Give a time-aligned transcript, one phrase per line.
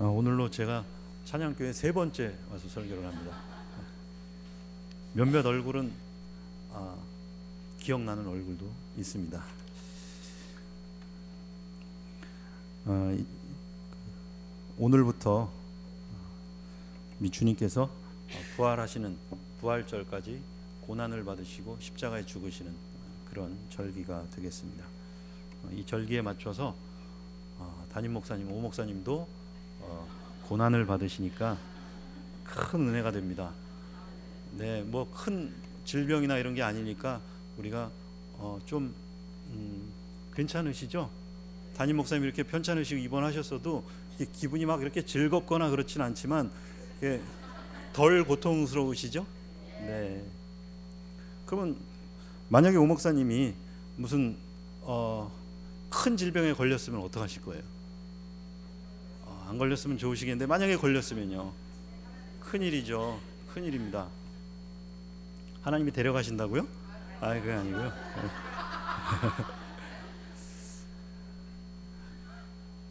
[0.00, 0.82] 어, 오늘로 제가
[1.26, 3.36] 찬양교회 세 번째 와서 설교를 합니다.
[5.12, 5.92] 몇몇 얼굴은
[6.72, 6.96] 아,
[7.78, 8.66] 기억나는 얼굴도
[8.96, 9.44] 있습니다.
[12.86, 13.26] 어, 이-
[14.78, 15.52] 오늘부터
[17.18, 17.90] 미 주님께서
[18.56, 19.18] 부활하시는
[19.60, 20.40] 부활절까지
[20.86, 22.74] 고난을 받으시고 십자가에 죽으시는
[23.28, 24.82] 그런 절기가 되겠습니다.
[25.64, 26.74] 어, 이 절기에 맞춰서
[27.58, 29.39] 어, 담임 목사님, 오 목사님도 어,
[30.50, 31.56] 고난을 받으시니까
[32.44, 33.52] 큰 은혜가 됩니다.
[34.56, 35.54] 네, 뭐 큰
[35.84, 37.20] 질병이나 이런 게 아니니까
[37.56, 37.88] 우리가
[38.34, 38.92] 어, 좀
[39.52, 39.92] 음,
[40.34, 41.08] 괜찮으시죠?
[41.76, 43.84] 담임 목사님 이렇게 편찮으시고 입원하셨어도
[44.32, 46.50] 기분이 막 이렇게 즐겁거나 그렇진 않지만
[47.92, 49.24] 덜 고통스러우시죠?
[49.82, 50.24] 네.
[51.46, 51.76] 그러면
[52.48, 53.54] 만약에 오 목사님이
[53.96, 54.36] 무슨
[54.80, 55.30] 어,
[55.90, 57.62] 큰 질병에 걸렸으면 어떡하실 거예요?
[59.50, 61.52] 어, 안 걸렸으면 좋으시겠는데 만약에 걸렸으면요
[62.40, 63.20] 큰 일이죠
[63.52, 64.06] 큰 일입니다
[65.62, 66.66] 하나님이 데려가신다고요?
[67.20, 67.92] 아 그게 아니고요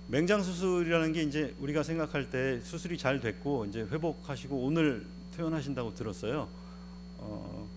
[0.08, 5.06] 맹장 수술이라는 게 이제 우리가 생각할 때 수술이 잘 됐고 이제 회복하시고 오늘
[5.38, 6.48] 퇴원하신다고 들었어요.
[7.20, 7.70] 어,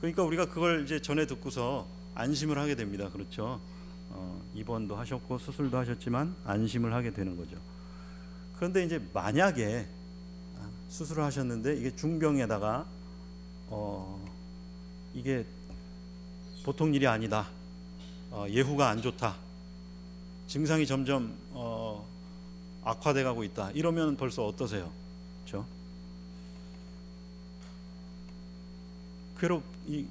[0.00, 3.08] 그러니까 우리가 그걸 이제 전에 듣고서 안심을 하게 됩니다.
[3.08, 3.60] 그렇죠?
[4.08, 7.56] 어, 입원도 하셨고 수술도 하셨지만 안심을 하게 되는 거죠.
[8.60, 9.86] 그런데 이제 만약에
[10.58, 12.86] 아, 수술을 하셨는데 이게 중병에다가
[13.68, 14.22] 어,
[15.14, 15.46] 이게
[16.62, 17.48] 보통 일이 아니다.
[18.30, 19.34] 어, 예후가 안 좋다.
[20.46, 22.06] 증상이 점점 어,
[22.84, 23.70] 악화돼 가고 있다.
[23.70, 24.92] 이러면 벌써 어떠세요?
[25.46, 25.64] 그렇죠?
[29.38, 30.04] 괴롭 이,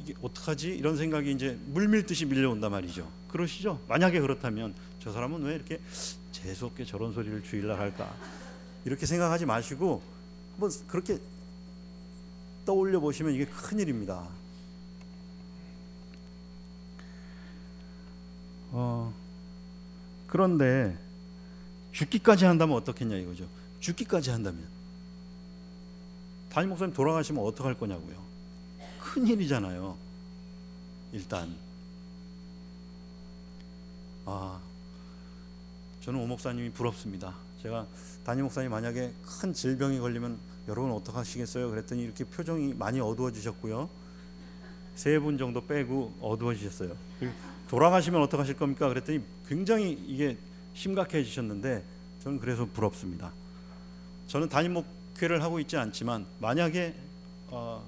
[0.00, 0.70] 이게 어떡하지?
[0.70, 3.06] 이런 생각이 이제 물밀듯이 밀려온단 말이죠.
[3.28, 3.78] 그러시죠?
[3.88, 5.82] 만약에 그렇다면 저 사람은 왜 이렇게
[6.32, 8.14] 재수 없게 저런 소리를 주일날 할까?
[8.84, 10.02] 이렇게 생각하지 마시고
[10.52, 11.18] 한번 그렇게
[12.64, 14.28] 떠올려 보시면 이게 큰 일입니다.
[18.72, 19.12] 어,
[20.26, 20.96] 그런데
[21.92, 23.48] 죽기까지 한다면 어떻겠냐 이거죠.
[23.80, 24.64] 죽기까지 한다면
[26.50, 28.22] 담임 목사님 돌아가시면 어떡할 거냐고요.
[29.00, 29.96] 큰 일이잖아요.
[31.12, 31.56] 일단
[34.26, 34.60] 아
[36.00, 37.34] 저는 오 목사님이 부럽습니다.
[37.62, 37.86] 제가
[38.24, 40.38] 담임 목사님 만약에 큰 질병이 걸리면
[40.68, 41.70] 여러분 어떡하시겠어요?
[41.70, 43.88] 그랬더니 이렇게 표정이 많이 어두워지셨고요.
[44.94, 46.94] 세 분 정도 빼고 어두워지셨어요.
[47.68, 48.88] 돌아가시면 어떡하실 겁니까?
[48.88, 50.36] 그랬더니 굉장히 이게
[50.74, 51.84] 심각해지셨는데
[52.22, 53.32] 저는 그래서 부럽습니다.
[54.26, 56.94] 저는 담임 목회를 하고 있지 않지만 만약에
[57.48, 57.86] 어,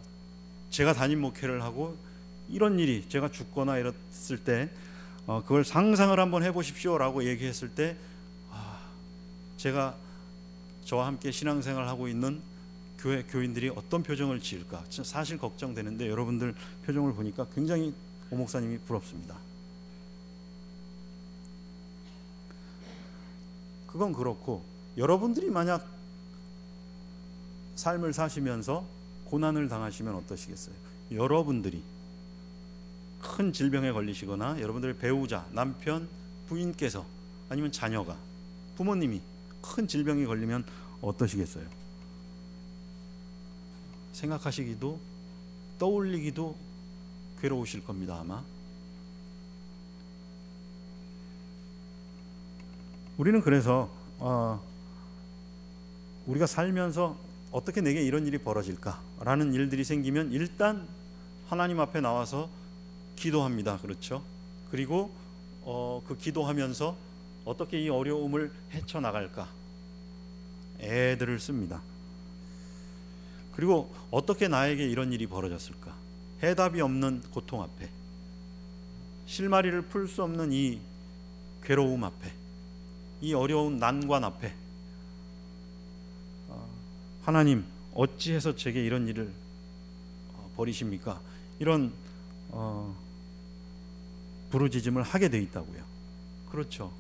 [0.71, 1.97] 제가 담임 목회를 하고
[2.49, 4.71] 이런 일이 제가 죽거나 이랬을 때
[5.27, 7.97] 어, 그걸 상상을 한번 해보십시오라고 얘기했을 때
[8.51, 8.81] 아,
[9.57, 9.97] 제가
[10.85, 12.41] 저와 함께 신앙생활을 하고 있는
[12.99, 16.55] 교회 교인들이 어떤 표정을 지을까 사실 걱정되는데 여러분들
[16.87, 17.95] 표정을 보니까 굉장히
[18.31, 19.37] 오 목사님이 부럽습니다.
[23.87, 24.63] 그건 그렇고
[24.97, 25.87] 여러분들이 만약
[27.77, 28.85] 삶을 사시면서
[29.27, 30.75] 고난을 당하시면 어떠시겠어요?
[31.11, 31.83] 여러분들이
[33.23, 36.09] 큰 질병에 걸리시거나 여러분들의 배우자, 남편,
[36.49, 37.07] 부인께서
[37.49, 38.19] 아니면 자녀가
[38.77, 39.23] 부모님이
[39.63, 40.65] 큰 질병에 걸리면
[41.01, 41.65] 어떠시겠어요?
[44.13, 45.01] 생각하시기도
[45.79, 46.57] 떠올리기도
[47.41, 48.43] 괴로우실 겁니다, 아마.
[53.17, 54.61] 우리는 그래서 어,
[56.27, 57.17] 우리가 살면서
[57.51, 60.89] 어떻게 내게 이런 일이 벌어질까라는 일들이 생기면 일단
[61.49, 62.49] 하나님 앞에 나와서
[63.23, 63.79] 기도합니다.
[63.79, 64.25] 그렇죠?
[64.73, 65.13] 그리고
[65.63, 66.97] 어, 그 기도하면서
[67.45, 69.49] 어떻게 이 어려움을 헤쳐 나갈까
[70.81, 71.81] 애들을 씁니다.
[73.55, 75.95] 그리고 어떻게 나에게 이런 일이 벌어졌을까?
[76.43, 77.89] 해답이 없는 고통 앞에
[79.27, 80.81] 실마리를 풀 수 없는 이
[81.63, 82.33] 괴로움 앞에
[83.21, 84.53] 이 어려운 난관 앞에
[86.49, 86.69] 어,
[87.23, 87.65] 하나님
[87.95, 89.33] 어찌해서 제게 이런 일을
[90.35, 91.21] 어, 버리십니까?
[91.61, 91.93] 이런
[92.49, 92.97] 어,
[94.53, 95.83] 부르짖음을 하게 돼 있다고요.
[96.51, 96.93] 그렇죠.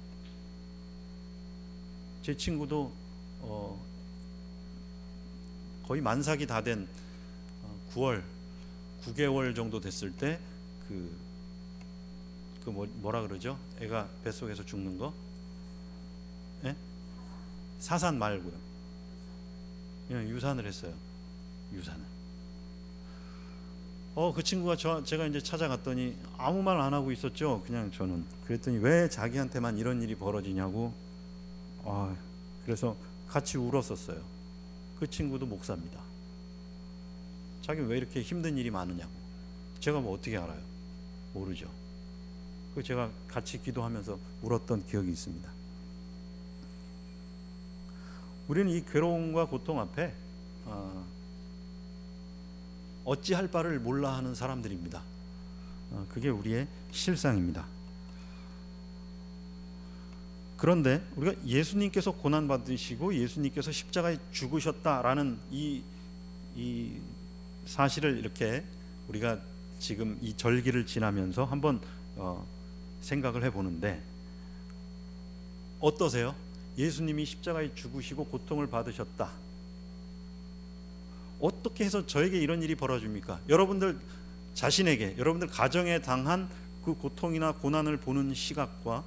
[2.23, 2.93] 제 친구도
[3.41, 3.85] 어,
[5.87, 6.89] 거의 만삭이 다 된
[7.95, 8.23] 9월
[9.05, 11.17] 9개월 정도 됐을 때그
[12.65, 13.59] 그 뭐, 뭐라 그러죠?
[13.81, 15.13] 애가 뱃속에서 죽는 거?
[16.65, 16.75] 예?
[17.81, 18.55] 사산 말고요.
[20.09, 20.95] 그냥 유산을 했어요.
[21.73, 22.12] 유산을.
[24.15, 27.63] 어, 그 친구가 저 제가 이제 찾아갔더니 아무 말 안 하고 있었죠.
[27.67, 30.93] 그냥 저는 그랬더니 왜 자기한테만 이런 일이 벌어지냐고.
[31.85, 32.15] 아,
[32.65, 32.95] 그래서
[33.29, 34.21] 같이 울었었어요.
[34.99, 35.99] 그 친구도 목사입니다.
[37.63, 39.11] 자기 왜 이렇게 힘든 일이 많으냐고.
[39.81, 40.61] 제가 뭐 어떻게 알아요?
[41.33, 41.69] 모르죠.
[42.75, 45.51] 그 제가 같이 기도하면서 울었던 기억이 있습니다.
[48.49, 50.13] 우리는 이 괴로움과 고통 앞에
[50.67, 51.05] 어,
[53.05, 55.03] 어찌할 바를 몰라 하는 사람들입니다.
[55.93, 57.67] 어, 그게 우리의 실상입니다.
[60.57, 65.83] 그런데 우리가 예수님께서 고난 받으시고 예수님께서 십자가에 죽으셨다라는 이,
[66.55, 67.01] 이
[67.67, 68.65] 사실을 이렇게
[69.09, 69.41] 우리가
[69.81, 71.81] 지금 이 절기를 지나면서 한번
[72.15, 72.47] 어,
[73.01, 74.01] 생각을 해보는데
[75.81, 76.37] 어떠세요?
[76.79, 79.31] 예수님이 십자가에 죽으시고 고통을 받으셨다.
[81.43, 83.41] 어떻게 해서 저에게 이런 일이 벌어집니까?
[83.49, 83.99] 여러분들
[84.55, 86.49] 자신에게, 여러분들 가정에 당한
[86.85, 89.03] 그 고통이나 고난을 보는 시각과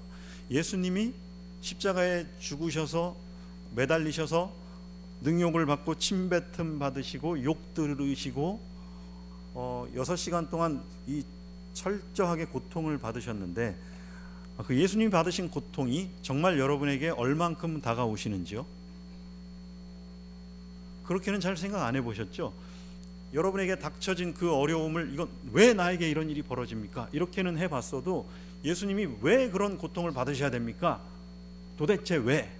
[0.51, 1.13] 예수님이
[1.61, 3.15] 십자가에 죽으셔서
[3.73, 4.53] 매달리셔서
[5.21, 8.61] 능욕을 받고 침뱉음 받으시고 욕 들으시고
[9.53, 11.23] 어, 6시간 동안 이
[11.73, 13.77] 철저하게 고통을 받으셨는데
[14.65, 18.65] 그 예수님이 받으신 고통이 정말 여러분에게 얼만큼 다가오시는지요?
[21.05, 22.53] 그렇게는 잘 생각 안 해보셨죠?
[23.33, 27.09] 여러분에게 닥쳐진 그 어려움을 이건 왜 나에게 이런 일이 벌어집니까?
[27.11, 28.27] 이렇게는 해봤어도
[28.63, 31.01] 예수님이 왜 그런 고통을 받으셔야 됩니까?
[31.77, 32.51] 도대체 왜?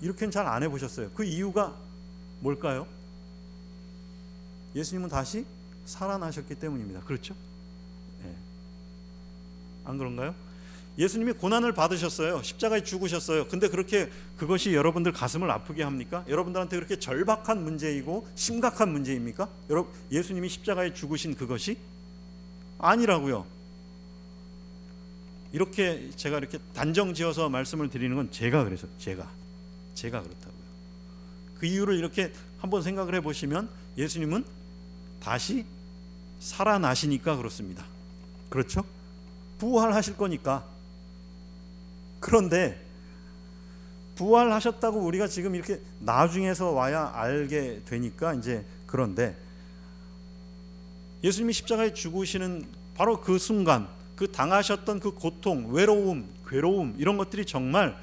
[0.00, 1.10] 이렇게는 잘 안 해보셨어요.
[1.10, 1.76] 그 이유가
[2.40, 2.86] 뭘까요?
[4.74, 5.44] 예수님은 다시
[5.86, 7.00] 살아나셨기 때문입니다.
[7.00, 7.34] 그렇죠?
[8.22, 8.34] 네.
[9.84, 10.34] 안 그런가요?
[10.98, 12.42] 예수님이 고난을 받으셨어요.
[12.42, 13.46] 십자가에 죽으셨어요.
[13.46, 16.24] 근데 그렇게 그것이 여러분들 가슴을 아프게 합니까?
[16.28, 19.48] 여러분들한테 그렇게 절박한 문제이고 심각한 문제입니까?
[19.70, 21.78] 여러분 예수님이 십자가에 죽으신 그것이
[22.78, 23.46] 아니라고요.
[25.52, 29.30] 이렇게 제가 이렇게 단정지어서 말씀을 드리는 건 제가 그래서 제가
[29.94, 30.58] 제가 그렇다고요.
[31.58, 34.44] 그 이유를 이렇게 한번 생각을 해 보시면 예수님은
[35.20, 35.64] 다시
[36.40, 37.84] 살아나시니까 그렇습니다.
[38.48, 38.84] 그렇죠?
[39.58, 40.64] 부활하실 거니까
[42.20, 42.84] 그런데
[44.16, 49.36] 부활하셨다고 우리가 지금 이렇게 나중에서 와야 알게 되니까 이제 그런데
[51.22, 57.96] 예수님이 십자가에 죽으시는 바로 그 순간 그 당하셨던 그 고통, 외로움, 괴로움 이런 것들이 정말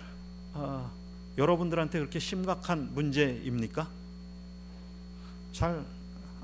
[0.53, 0.89] 아,
[1.37, 3.89] 여러분들한테 그렇게 심각한 문제입니까?
[5.51, 5.83] 잘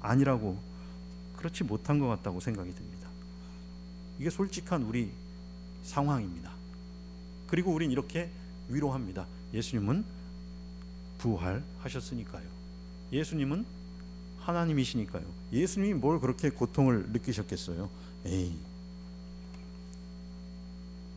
[0.01, 0.57] 아니라고
[1.37, 3.07] 그렇지 못한 것 같다고 생각이 듭니다.
[4.19, 5.11] 이게 솔직한 우리
[5.83, 6.50] 상황입니다.
[7.51, 8.31] 그리고 우린 이렇게
[8.69, 9.27] 위로합니다.
[9.53, 10.05] 예수님은
[11.17, 12.47] 부활하셨으니까요.
[13.11, 13.65] 예수님은
[14.39, 15.25] 하나님이시니까요.
[15.51, 17.89] 예수님이 뭘 그렇게 고통을 느끼셨겠어요?
[18.25, 18.57] 에이.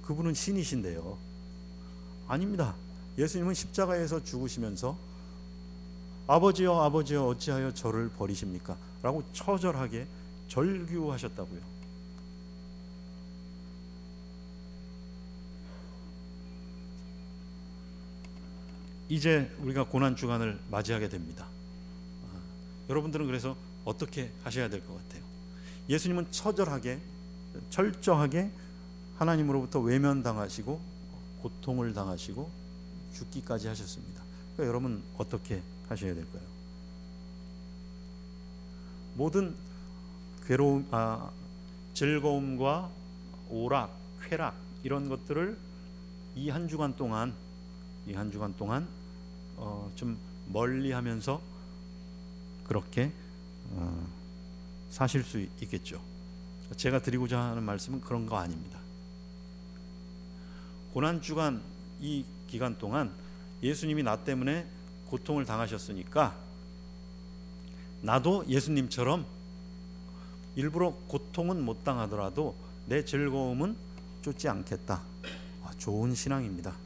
[0.02, 1.16] 그분은 신이신데요.
[2.26, 2.75] 아닙니다.
[3.16, 4.98] 예수님은 십자가에서 죽으시면서
[6.26, 8.76] 아버지여 아버지여 어찌하여 저를 버리십니까?
[9.02, 10.08] 라고 처절하게
[10.48, 11.73] 절규하셨다고요.
[19.08, 21.46] 이제 우리가 고난 주간을 맞이하게 됩니다.
[22.32, 22.38] 아,
[22.88, 25.22] 여러분들은 그래서 어떻게 하셔야 될 것 같아요?
[25.88, 27.00] 예수님은 처절하게
[27.70, 28.50] 철저하게
[29.18, 30.80] 하나님으로부터 외면당하시고
[31.42, 32.50] 고통을 당하시고
[33.14, 34.22] 죽기까지 하셨습니다.
[34.55, 36.43] 그러니까 여러분 어떻게 하셔야 될까요?
[39.14, 39.55] 모든
[40.46, 41.31] 괴로움, 아,
[41.93, 42.90] 즐거움과
[43.50, 43.96] 오락,
[44.29, 45.56] 쾌락 이런 것들을
[46.36, 47.32] 이 한 주간 동안
[48.06, 48.87] 이 한 주간 동안
[49.56, 50.19] 어, 좀
[50.49, 51.41] 멀리하면서
[52.65, 53.13] 그렇게
[53.70, 54.06] 어,
[54.91, 56.01] 사실 수 있겠죠.
[56.77, 58.79] 제가 드리고자 하는 말씀은 그런 거 아닙니다.
[60.93, 61.63] 고난 주간
[62.01, 63.13] 이 기간 동안
[63.63, 64.67] 예수님이 나 때문에
[65.06, 66.37] 고통을 당하셨으니까
[68.03, 69.25] 나도 예수님처럼
[70.56, 72.55] 일부러 고통은 못 당하더라도
[72.87, 73.77] 내 즐거움은
[74.23, 75.03] 쫓지 않겠다.
[75.65, 76.83] 아, 좋은 신앙입니다.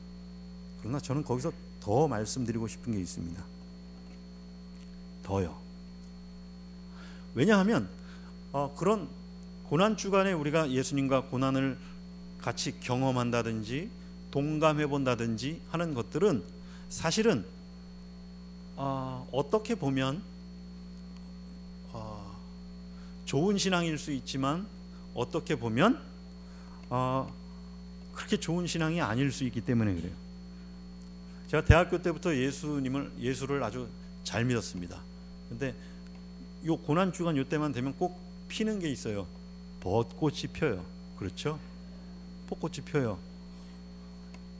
[0.80, 3.42] 그러나 저는 거기서 더 말씀드리고 싶은 게 있습니다.
[5.22, 5.58] 더요.
[7.34, 7.88] 왜냐하면
[8.52, 9.08] 어, 그런
[9.68, 11.78] 고난 주간에 우리가 예수님과 고난을
[12.38, 13.90] 같이 경험한다든지
[14.30, 16.42] 동감해 본다든지 하는 것들은
[16.88, 17.44] 사실은
[18.76, 20.22] 어, 어떻게 보면
[21.92, 22.36] 어,
[23.24, 24.66] 좋은 신앙일 수 있지만
[25.14, 26.00] 어떻게 보면
[26.88, 27.32] 어,
[28.14, 30.27] 그렇게 좋은 신앙이 아닐 수 있기 때문에 그래요.
[31.48, 33.88] 제가 대학교 때부터 예수님을 예수를 아주
[34.22, 35.00] 잘 믿었습니다.
[35.48, 35.74] 근데
[36.66, 39.26] 요 고난 주간 요 때만 되면 꼭 피는 게 있어요.
[39.80, 40.84] 벚꽃이 펴요.
[41.18, 41.58] 그렇죠?
[42.48, 43.18] 벚꽃이 펴요.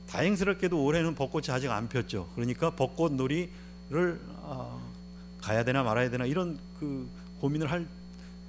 [0.07, 2.27] 다행스럽게도 올해는 벚꽃이 아직 안 폈죠.
[2.33, 4.79] 그러니까 벚꽃 놀이를 아,
[5.41, 7.07] 가야 되나 말아야 되나 이런 그
[7.39, 7.87] 고민을 할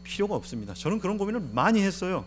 [0.03, 0.73] 필요가 없습니다.
[0.73, 2.25] 저는 그런 고민을 많이 했어요.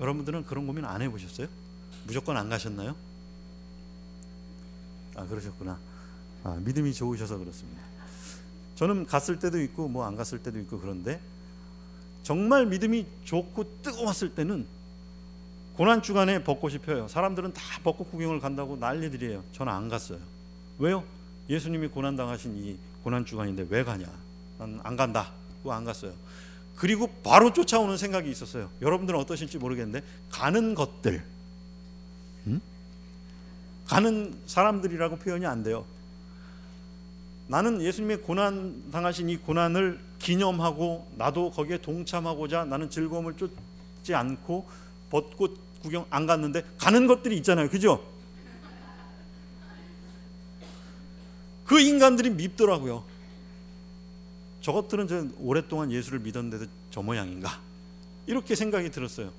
[0.00, 1.48] 여러분들은 그런 고민 안 해보셨어요?
[2.06, 2.96] 무조건 안 가셨나요?
[5.16, 5.78] 아 그러셨구나.
[6.44, 7.80] 아, 믿음이 좋으셔서 그렇습니다.
[8.74, 11.20] 저는 갔을 때도 있고 뭐 안 갔을 때도 있고 그런데
[12.22, 14.66] 정말 믿음이 좋고 뜨거웠을 때는
[15.76, 17.08] 고난 주간에 벚꽃이 펴요.
[17.08, 19.42] 사람들은 다 벚꽃 구경을 간다고 난리들이에요.
[19.52, 20.18] 저는 안 갔어요.
[20.78, 21.04] 왜요?
[21.48, 24.06] 예수님이 고난 당하신 이 고난 주간인데 왜 가냐?
[24.58, 25.32] 난 안 간다.
[25.58, 26.12] 그거 안 갔어요.
[26.76, 28.70] 그리고 바로 쫓아오는 생각이 있었어요.
[28.82, 31.24] 여러분들은 어떠실지 모르겠는데 가는 것들,
[32.46, 32.60] 음?
[33.86, 35.84] 가는 사람들이라고 표현이 안 돼요.
[37.46, 44.66] 나는 예수님의 고난 당하신 이 고난을 기념하고 나도 거기에 동참하고자 나는 즐거움을 쫓지 않고
[45.10, 47.68] 벚꽃 구경 안 갔는데 가는 것들이 있잖아요.
[47.68, 48.02] 그죠?
[51.66, 53.04] 그 인간들이 밉더라고요.
[54.62, 57.60] 저것들은 저 오랫동안 예수를 믿었는데도 저 모양인가?
[58.26, 59.30] 이렇게 생각이 들었어요.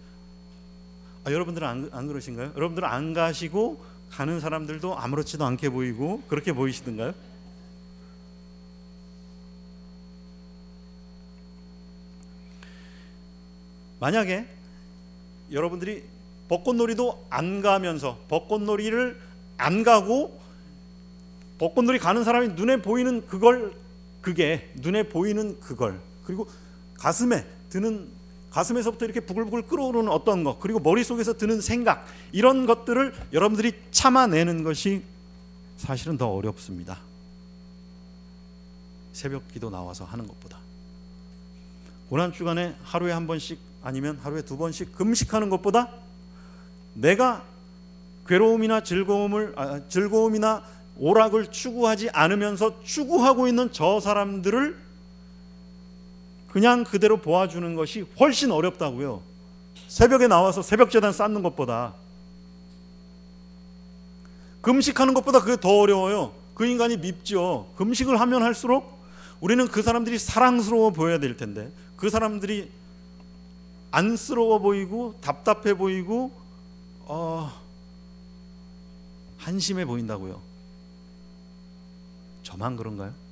[1.24, 2.52] 아, 여러분들은 안, 안 그러신가요?
[2.56, 3.84] 여러분들은 안 가시고
[4.16, 7.14] 가는 사람들도 아무렇지도 않게 보이고 그렇게 보이시던가요?
[14.00, 14.48] 만약에
[15.52, 16.06] 여러분들이
[16.48, 19.20] 벚꽃놀이도 안 가면서 벚꽃놀이를
[19.58, 20.40] 안 가고
[21.58, 23.74] 벚꽃놀이 가는 사람이 눈에 보이는 그걸
[24.22, 26.48] 그게 눈에 보이는 그걸 그리고
[26.98, 28.15] 가슴에 드는
[28.56, 35.04] 가슴에서부터 이렇게 부글부글 끓어오르는 어떤 것 그리고 머릿속에서 드는 생각 이런 것들을 여러분들이 참아내는 것이
[35.76, 37.00] 사실은 더 어렵습니다.
[39.12, 40.58] 새벽 기도 나와서 하는 것보다
[42.10, 45.92] 고난 주간에 하루에 한 번씩 아니면 하루에 두 번씩 금식하는 것보다
[46.94, 47.44] 내가
[48.26, 50.64] 괴로움이나 즐거움을 아, 즐거움이나
[50.98, 54.85] 오락을 추구하지 않으면서 추구하고 있는 저 사람들을
[56.56, 59.22] 그냥 그대로 보아주는 것이 훨씬 어렵다고요.
[59.90, 61.94] 새벽에 나와서 새벽 재단 쌓는 것보다
[64.62, 66.32] 금식하는 것보다 그게 더 어려워요.
[66.54, 67.70] 그 인간이 밉죠.
[67.76, 69.04] 금식을 하면 할수록
[69.42, 72.72] 우리는 그 사람들이 사랑스러워 보여야 될 텐데 그 사람들이
[73.92, 76.32] 안쓰러워 보이고 답답해 보이고
[77.02, 77.52] 어,
[79.40, 80.42] 한심해 보인다고요.
[82.44, 83.25] 저만 그런가요?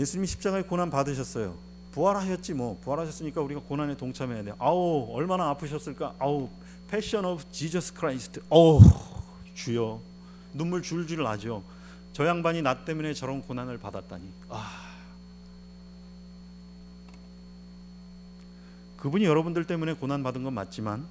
[0.00, 1.58] 예수님이 십자가에 고난 받으셨어요.
[1.92, 4.52] 부활하셨지 뭐 부활하셨으니까 우리가 고난에 동참해야 돼.
[4.58, 6.14] 아우 얼마나 아프셨을까.
[6.18, 6.48] 아우
[6.88, 8.42] Passion of Jesus Christ.
[8.48, 8.80] 어우
[9.52, 10.00] 주여
[10.54, 11.62] 눈물 줄줄 나죠.
[12.14, 14.24] 저 양반이 나 때문에 저런 고난을 받았다니.
[14.48, 14.88] 아
[18.96, 21.06] 그분이 여러분들 때문에 고난 받은 건 맞지만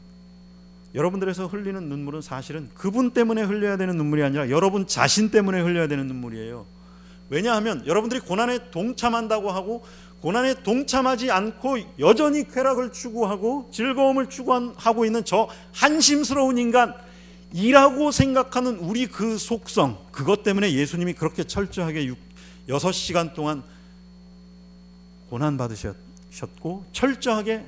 [0.95, 6.07] 여러분들에서 흘리는 눈물은 사실은 그분 때문에 흘려야 되는 눈물이 아니라 여러분 자신 때문에 흘려야 되는
[6.07, 6.78] 눈물이에요.
[7.29, 9.83] 왜냐하면 여러분들이 고난에 동참한다고 하고
[10.21, 16.93] 고난에 동참하지 않고 여전히 쾌락을 추구하고 즐거움을 추구하고 있는 저 한심스러운 인간
[17.53, 22.13] 이라고 생각하는 우리 그 속성 그것 때문에 예수님이 그렇게 철저하게
[22.67, 23.63] 6시간 동안
[25.29, 27.65] 고난 받으셨고 철저하게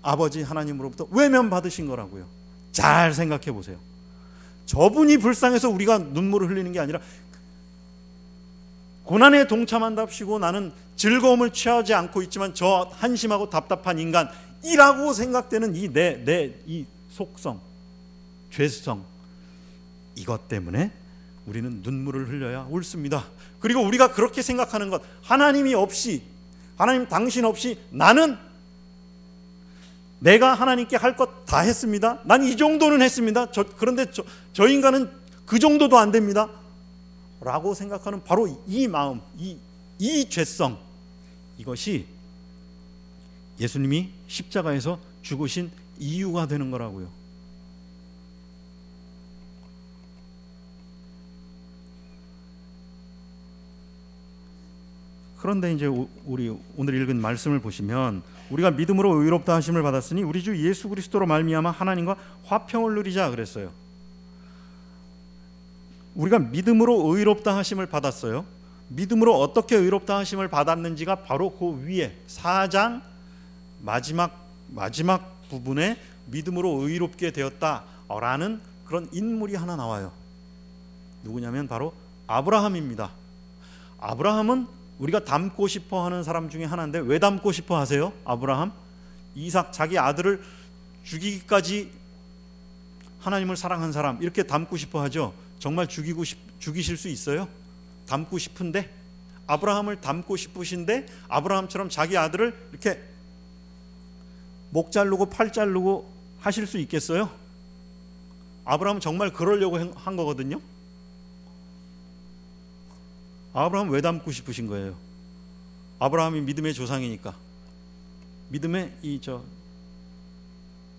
[0.00, 2.26] 아버지 하나님으로부터 외면 받으신 거라고요.
[2.72, 3.78] 잘 생각해 보세요.
[4.66, 7.00] 저분이 불쌍해서 우리가 눈물을 흘리는 게 아니라
[9.04, 16.54] 고난에 동참한답시고 나는 즐거움을 취하지 않고 있지만 저 한심하고 답답한 인간이라고 생각되는 이 내 내
[16.66, 17.60] 이 속성,
[18.50, 19.04] 죄성
[20.14, 20.92] 이것 때문에
[21.46, 23.24] 우리는 눈물을 흘려야 옳습니다.
[23.58, 26.22] 그리고 우리가 그렇게 생각하는 것 하나님이 없이
[26.76, 28.36] 하나님 당신 없이 나는
[30.20, 32.20] 내가 하나님께 할 것 다 했습니다.
[32.24, 33.50] 난 이 정도는 했습니다.
[33.50, 35.10] 저, 그런데 저, 저 인간은
[35.44, 36.48] 그 정도도 안 됩니다.
[37.44, 39.58] 라고 생각하는 바로 이 마음, 이,
[39.98, 40.78] 이 죄성,
[41.58, 42.06] 이것이
[43.58, 47.08] 예수님이 십자가에서 죽으신 이유가 되는 거라고요.
[55.38, 60.88] 그런데 이제 우리 오늘 읽은 말씀을 보시면 우리가 믿음으로 의롭다 하심을 받았으니 우리 주 예수
[60.88, 63.81] 그리스도로 말미암아 하나님과 화평을 누리자 그랬어요.
[66.14, 68.44] 우리가 믿음으로 의롭다 하심을 받았어요.
[68.88, 73.02] 믿음으로 어떻게 의롭다 하심을 받았는지가 바로 그 위에 4장
[73.80, 80.12] 마지막 마지막 부분에 믿음으로 의롭게 되었다라는 그런 인물이 하나 나와요.
[81.22, 81.94] 누구냐면 바로
[82.26, 83.10] 아브라함입니다.
[83.98, 84.66] 아브라함은
[84.98, 88.12] 우리가 닮고 싶어 하는 사람 중에 하나인데 왜 닮고 싶어 하세요?
[88.24, 88.72] 아브라함
[89.34, 90.42] 이삭 자기 아들을
[91.04, 91.90] 죽이기까지
[93.20, 95.32] 하나님을 사랑한 사람 이렇게 닮고 싶어 하죠.
[95.62, 97.48] 정말 죽이고 싶, 죽이실 수 있어요?
[98.08, 98.92] 닮고 싶은데
[99.46, 103.00] 아브라함을 닮고 싶으신데 아브라함처럼 자기 아들을 이렇게
[104.70, 107.30] 목 자르고 팔 자르고 하실 수 있겠어요?
[108.64, 110.60] 아브라함은 정말 그러려고 한 거거든요.
[113.52, 114.96] 아브라함 왜 닮고 싶으신 거예요?
[116.00, 117.36] 아브라함이 믿음의 조상이니까
[118.48, 119.44] 믿음의 이 저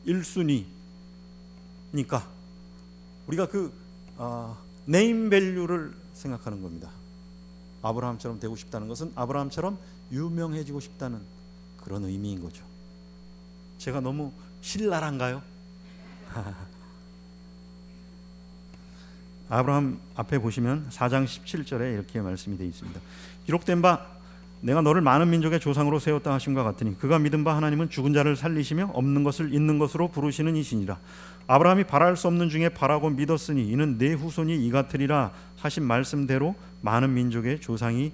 [0.08, 0.66] 1순위니까
[3.28, 3.83] 우리가 그
[4.18, 6.90] 어, 네임 밸류를 생각하는 겁니다.
[7.82, 9.78] 아브라함처럼 되고 싶다는 것은 아브라함처럼
[10.12, 11.20] 유명해지고 싶다는
[11.82, 12.64] 그런 의미인 거죠.
[13.78, 15.42] 제가 너무 신랄한가요?
[19.50, 23.00] 아브라함 앞에 보시면 4장 17절에 이렇게 말씀이 되어 있습니다.
[23.46, 24.08] 기록된 바
[24.62, 28.92] 내가 너를 많은 민족의 조상으로 세웠다 하심과 같으니 그가 믿은 바 하나님은 죽은 자를 살리시며
[28.94, 30.98] 없는 것을 있는 것으로 부르시는 이시니라.
[31.48, 37.14] 아브라함이 바랄 수 없는 중에 바라고 믿었으니 이는 내 후손이 이 같으리라 하신 말씀대로 많은
[37.14, 38.12] 민족의 조상이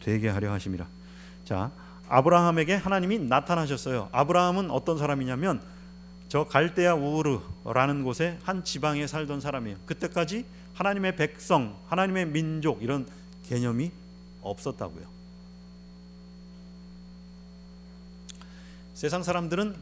[0.00, 0.86] 되게 하려 하심이라.
[1.44, 1.70] 자,
[2.08, 4.08] 아브라함에게 하나님이 나타나셨어요.
[4.12, 5.62] 아브라함은 어떤 사람이냐면
[6.28, 9.78] 저 갈대아 우르라는 곳에 한 지방에 살던 사람이에요.
[9.86, 13.06] 그때까지 하나님의 백성, 하나님의 민족 이런
[13.46, 13.90] 개념이
[14.42, 15.04] 없었다고요.
[18.94, 19.74] 세상 사람들은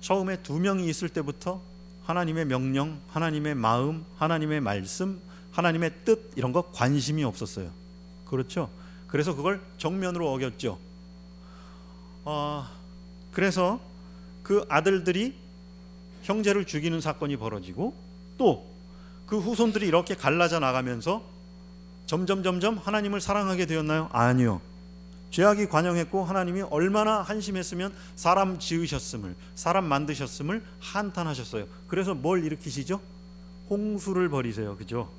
[0.00, 1.60] 처음에 두 명이 있을 때부터
[2.04, 5.20] 하나님의 명령, 하나님의 마음, 하나님의 말씀,
[5.52, 7.70] 하나님의 뜻 이런 거 관심이 없었어요.
[8.26, 8.70] 그렇죠?
[9.06, 10.78] 그래서 그걸 정면으로 어겼죠.
[12.24, 12.66] 어,
[13.32, 13.80] 그래서
[14.42, 15.34] 그 아들들이
[16.22, 17.94] 형제를 죽이는 사건이 벌어지고
[18.38, 18.70] 또
[19.30, 21.22] 그 후손들이 이렇게 갈라져 나가면서
[22.06, 24.08] 점점 점점 하나님을 사랑하게 되었나요?
[24.10, 24.60] 아니요.
[25.30, 31.66] 죄악이 관영했고 하나님이 얼마나 한심했으면 사람 지으셨음을 사람 만드셨음을 한탄하셨어요.
[31.86, 33.00] 그래서 뭘 일으키시죠?
[33.70, 34.76] 홍수를 벌이세요.
[34.76, 35.10] 그죠?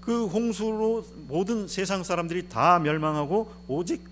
[0.00, 4.02] 그 홍수로 모든 세상 사람들이 다 멸망하고 오직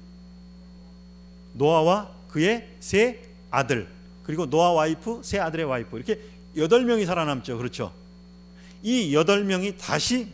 [1.54, 3.88] 노아와 그의 세 아들
[4.22, 6.20] 그리고 노아 와이프 세 아들의 와이프 이렇게
[6.56, 7.56] 여덟 명이 살아남죠.
[7.56, 7.94] 그렇죠?
[8.82, 10.30] 이 여덟 명이 다시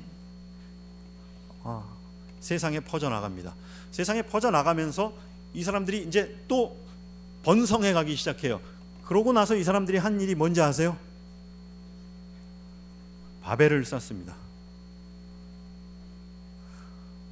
[1.63, 1.85] 아,
[2.43, 3.55] 세상에 퍼져 나갑니다.
[3.93, 5.15] 세상에 퍼져 나가면서
[5.55, 6.77] 이 사람들이 이제 또
[7.45, 8.61] 번성해 가기 시작해요.
[9.05, 10.97] 그러고 나서 이 사람들이 한 일이 뭔지 아세요?
[13.43, 14.35] 바벨을 쌓습니다.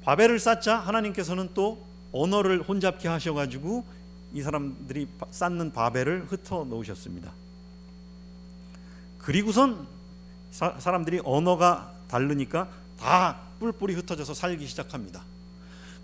[0.03, 3.85] 바벨을 쌓자 하나님께서는 또 언어를 혼잡케 하셔가지고
[4.33, 7.33] 이 사람들이 쌓는 바벨을 흩어 놓으셨습니다.
[9.19, 9.87] 그리고선
[10.51, 15.23] 사, 사람들이 언어가 다르니까 다 뿔뿔이 흩어져서 살기 시작합니다.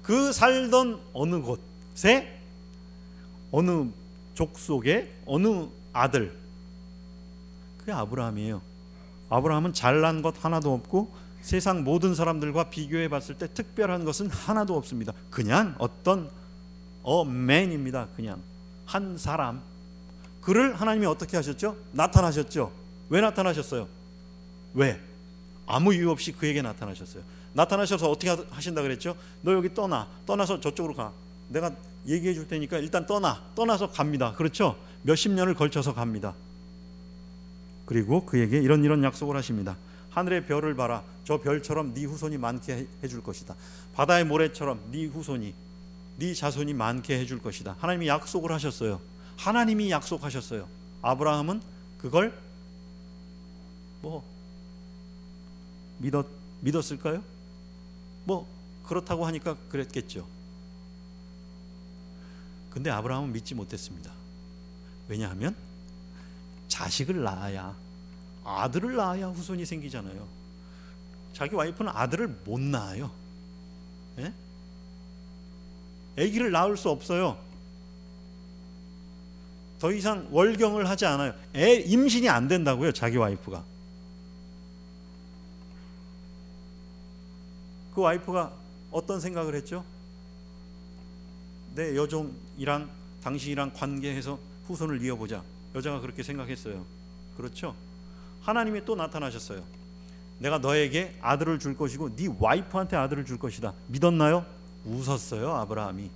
[0.03, 2.39] 그 살던 어느 곳에
[3.51, 3.89] 어느
[4.35, 6.37] 족속의 어느 아들
[7.79, 8.61] 그게 아브라함이에요.
[9.29, 15.13] 아브라함은 잘난 것 하나도 없고 세상 모든 사람들과 비교해 봤을 때 특별한 것은 하나도 없습니다.
[15.31, 16.29] 그냥 어떤
[17.01, 18.09] 어맨입니다.
[18.15, 18.41] 그냥
[18.85, 19.63] 한 사람.
[20.41, 21.75] 그를 하나님이 어떻게 하셨죠?
[21.91, 22.71] 나타나셨죠.
[23.09, 23.87] 왜 나타나셨어요?
[24.75, 25.01] 왜?
[25.65, 27.23] 아무 이유 없이 그에게 나타나셨어요.
[27.57, 29.17] 나타나셔서 어떻게 하신다 그랬죠?
[29.41, 30.07] 너 여기 떠나.
[30.27, 31.11] 떠나서 저쪽으로 가.
[31.49, 33.43] 내가 얘기해 줄 테니까 일단 떠나.
[33.55, 34.33] 떠나서 갑니다.
[34.33, 34.77] 그렇죠?
[35.01, 36.35] 몇십 년을 걸쳐서 갑니다.
[37.85, 39.75] 그리고 그에게 이런 이런 약속을 하십니다.
[40.11, 41.03] 하늘의 별을 봐라.
[41.23, 43.55] 저 별처럼 네 후손이 많게 해줄 것이다.
[43.95, 45.55] 바다의 모래처럼 네 후손이
[46.17, 47.75] 네 자손이 많게 해줄 것이다.
[47.79, 49.01] 하나님이 약속을 하셨어요.
[49.35, 50.67] 하나님이 약속하셨어요.
[51.01, 51.61] 아브라함은
[51.97, 52.37] 그걸
[54.03, 54.23] 뭐
[55.97, 56.27] 믿었
[56.61, 57.36] 믿었을까요?
[58.27, 58.45] 뭐
[58.83, 60.27] 그렇다고 하니까 그랬겠죠.
[62.69, 64.11] 근데 아브라함은 믿지 못했습니다.
[65.07, 65.55] 왜냐하면
[66.67, 67.73] 자식을 낳아야
[68.43, 70.27] 아들을 낳아야 후손이 생기잖아요.
[71.31, 73.11] 자기 와이프는 아들을 못 낳아요.
[74.19, 74.33] 예?
[76.17, 77.37] 아기를 낳을 수 없어요.
[79.79, 81.33] 더 이상 월경을 하지 않아요.
[81.55, 83.63] 애 임신이 안 된다고요, 자기 와이프가.
[87.97, 88.53] 그 와이프가
[88.91, 89.83] 어떤 생각을 했죠?
[91.73, 92.91] 내 여종이랑
[93.23, 95.41] 당신이랑 관계해서 후손을 이어보자.
[95.73, 96.85] 여자가 그렇게 생각했어요.
[97.35, 97.73] 그렇죠?
[98.41, 99.63] 하나님이 또 나타나셨어요.
[100.37, 103.73] 내가 너에게 아들을 줄 것이고 네 와이프한테 아들을 줄 것이다.
[103.87, 104.45] 믿었나요?
[104.85, 105.55] 웃었어요.
[105.55, 106.11] 아브라함이.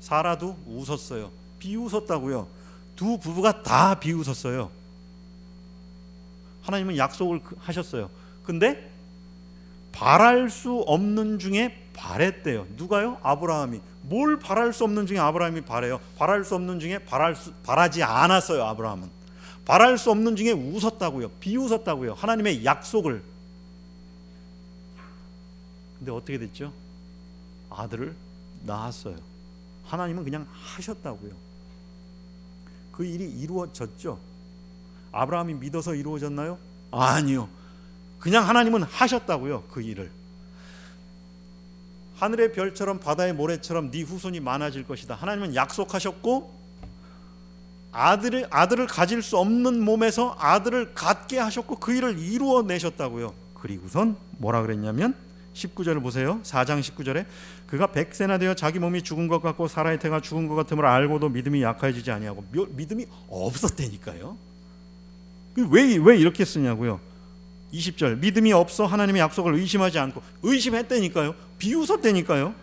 [0.00, 1.30] 사라도 웃었어요.
[1.58, 2.48] 비웃었다고요.
[2.96, 4.70] 두 부부가 다 비웃었어요.
[6.62, 8.08] 하나님은 약속을 그, 하셨어요.
[8.42, 8.90] 근데
[9.96, 12.66] 바랄 수 없는 중에 바랬대요.
[12.76, 13.18] 누가요?
[13.22, 13.80] 아브라함이.
[14.02, 16.00] 뭘 바랄 수 없는 중에 아브라함이 바래요.
[16.18, 18.62] 바랄 수 없는 중에 바랄 수, 바라지 않았어요.
[18.62, 19.08] 아브라함은.
[19.64, 21.30] 바랄 수 없는 중에 웃었다고요.
[21.40, 22.12] 비웃었다고요.
[22.12, 23.22] 하나님의 약속을.
[25.98, 26.74] 근데 어떻게 됐죠?
[27.70, 28.14] 아들을
[28.64, 29.16] 낳았어요.
[29.86, 31.32] 하나님은 그냥 하셨다고요.
[32.92, 34.20] 그 일이 이루어졌죠.
[35.10, 36.58] 아브라함이 믿어서 이루어졌나요?
[36.90, 37.48] 아니요.
[38.18, 39.64] 그냥 하나님은 하셨다고요.
[39.70, 40.10] 그 일을.
[42.16, 45.14] 하늘의 별처럼 바다의 모래처럼 네 후손이 많아질 것이다.
[45.14, 46.56] 하나님은 약속하셨고
[47.92, 53.34] 아들을 아들을 가질 수 없는 몸에서 아들을 갖게 하셨고 그 일을 이루어 내셨다고요.
[53.54, 55.14] 그리고선 뭐라 그랬냐면
[55.54, 56.40] 19절을 보세요.
[56.42, 57.26] 4장 19절에
[57.66, 61.62] 그가 백세나 되어 자기 몸이 죽은 것 같고 사라의 태가 죽은 것 같음을 알고도 믿음이
[61.62, 64.36] 약해지지 아니하고 믿음이 없었다니까요.
[65.70, 67.00] 왜, 왜 이렇게 쓰냐고요.
[67.76, 71.34] 20절 믿음이 없어 하나님의 약속을 의심하지 않고 의심했다니까요.
[71.58, 72.54] 비웃었다니까요.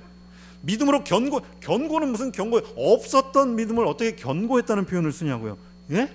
[0.61, 5.57] 믿음으로 견고 견고는 무슨 견고 없었던 믿음을 어떻게 견고했다는 표현을 쓰냐고요.
[5.91, 6.09] 예?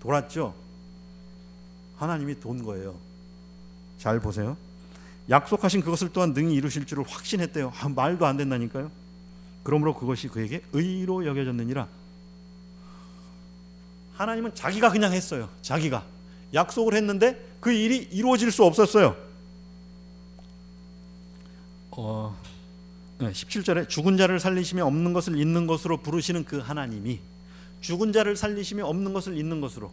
[0.00, 0.54] 돌았죠.
[1.96, 2.94] 하나님이 돈 거예요.
[3.98, 4.56] 잘 보세요.
[5.28, 7.72] 약속하신 그것을 또한 능히 이루실 줄을 확신했대요.
[7.78, 8.90] 아, 말도 안 된다니까요.
[9.62, 11.86] 그러므로 그것이 그에게 의로 여겨졌느니라.
[14.14, 15.50] 하나님은 자기가 그냥 했어요.
[15.60, 16.04] 자기가
[16.54, 19.16] 약속을 했는데 그 일이 이루어질 수 없었어요.
[21.90, 22.36] 어,
[23.18, 27.20] 17절에 죽은 자를 살리시며 없는 것을 있는 것으로 부르시는 그 하나님이
[27.80, 29.90] 죽은 자를 살리시며 없는 것을 있는 것으로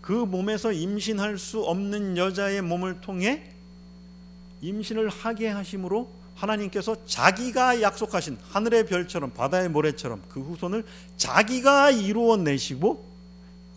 [0.00, 3.50] 그 몸에서 임신할 수 없는 여자의 몸을 통해
[4.60, 10.84] 임신을 하게 하심으로 하나님께서 자기가 약속하신 하늘의 별처럼 바다의 모래처럼 그 후손을
[11.16, 13.05] 자기가 이루어 내시고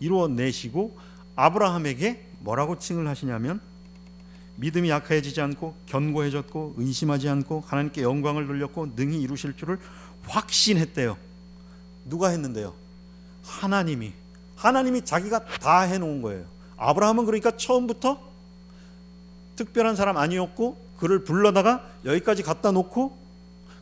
[0.00, 0.98] 이루어 내시고
[1.36, 3.60] 아브라함에게 뭐라고 칭을 하시냐면
[4.56, 9.78] 믿음이 약해지지 않고 견고해졌고 의심하지 않고 하나님께 영광을 돌렸고 능히 이루실 줄을
[10.26, 11.16] 확신했대요.
[12.04, 12.74] 누가 했는데요?
[13.42, 14.12] 하나님이
[14.56, 16.44] 하나님이 자기가 다 해놓은 거예요.
[16.76, 18.20] 아브라함은 그러니까 처음부터
[19.56, 23.16] 특별한 사람 아니었고 그를 불러다가 여기까지 갖다 놓고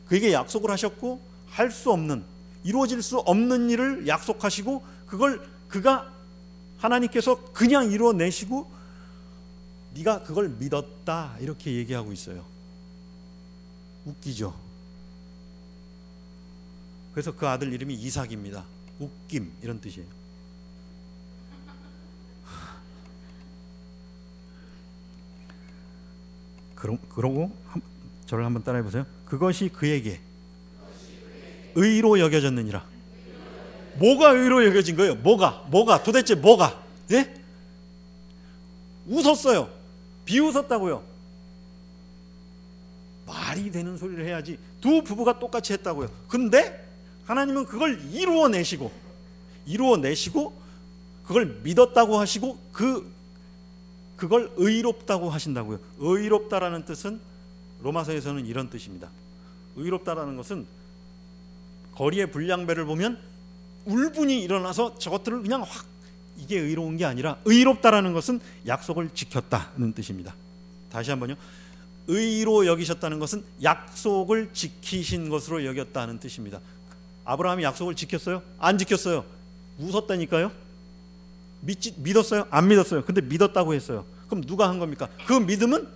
[0.07, 2.23] 그에게 약속을 하셨고 할 수 없는
[2.63, 6.11] 이루어질 수 없는 일을 약속하시고 그걸 그가
[6.79, 8.69] 하나님께서 그냥 이루어내시고
[9.93, 12.45] 네가 그걸 믿었다 이렇게 얘기하고 있어요.
[14.05, 14.53] 웃기죠.
[17.13, 18.65] 그래서 그 아들 이름이 이삭입니다.
[18.99, 20.07] 웃김 이런 뜻이에요.
[26.75, 27.81] 그러, 그러고 한,
[28.25, 29.05] 저를 한번 따라해 보세요.
[29.25, 30.21] 그것이 그에게
[31.75, 32.88] 의로 여겨졌느니라.
[33.99, 35.15] 뭐가 의로 여겨진 거예요?
[35.15, 35.65] 뭐가?
[35.69, 36.03] 뭐가?
[36.03, 36.81] 도대체 뭐가?
[37.11, 37.33] 예?
[39.07, 39.69] 웃었어요.
[40.25, 41.03] 비웃었다고요.
[43.25, 44.57] 말이 되는 소리를 해야지.
[44.81, 46.09] 두 부부가 똑같이 했다고요.
[46.27, 46.87] 근데
[47.25, 48.91] 하나님은 그걸 이루어내시고
[49.65, 50.53] 이루어내시고
[51.25, 53.11] 그걸 믿었다고 하시고 그
[54.15, 55.79] 그걸 의롭다고 하신다고요.
[55.99, 57.19] 의롭다라는 뜻은
[57.81, 59.09] 로마서에서는 이런 뜻입니다.
[59.75, 60.65] 의롭다라는 것은
[61.93, 63.19] 거리의 불량배를 보면
[63.89, 65.85] 울분이 일어나서 저것들을 그냥 확
[66.37, 70.33] 이게 의로운 게 아니라 의롭다라는 것은 약속을 지켰다는 뜻입니다.
[70.91, 71.35] 다시 한번요.
[72.07, 76.59] 의로 여기셨다는 것은 약속을 지키신 것으로 여겼다는 뜻입니다.
[77.25, 78.41] 아브라함이 약속을 지켰어요?
[78.57, 79.25] 안 지켰어요.
[79.77, 80.51] 웃었다니까요.
[81.61, 82.47] 믿지, 믿었어요?
[82.49, 83.03] 안 믿었어요.
[83.03, 84.05] 근데 믿었다고 했어요.
[84.27, 85.07] 그럼 누가 한 겁니까?
[85.27, 85.87] 그 믿음은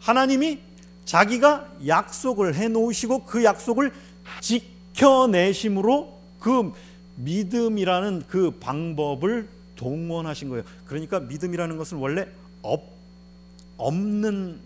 [0.00, 0.58] 하나님이
[1.04, 3.92] 자기가 약속을 해 놓으시고 그 약속을
[4.40, 6.72] 지켜내심으로 그
[7.24, 10.64] 믿음이라는 그 방법을 동원하신 거예요.
[10.86, 12.26] 그러니까 믿음이라는 것은 원래
[12.62, 12.82] 없,
[13.76, 14.58] 없는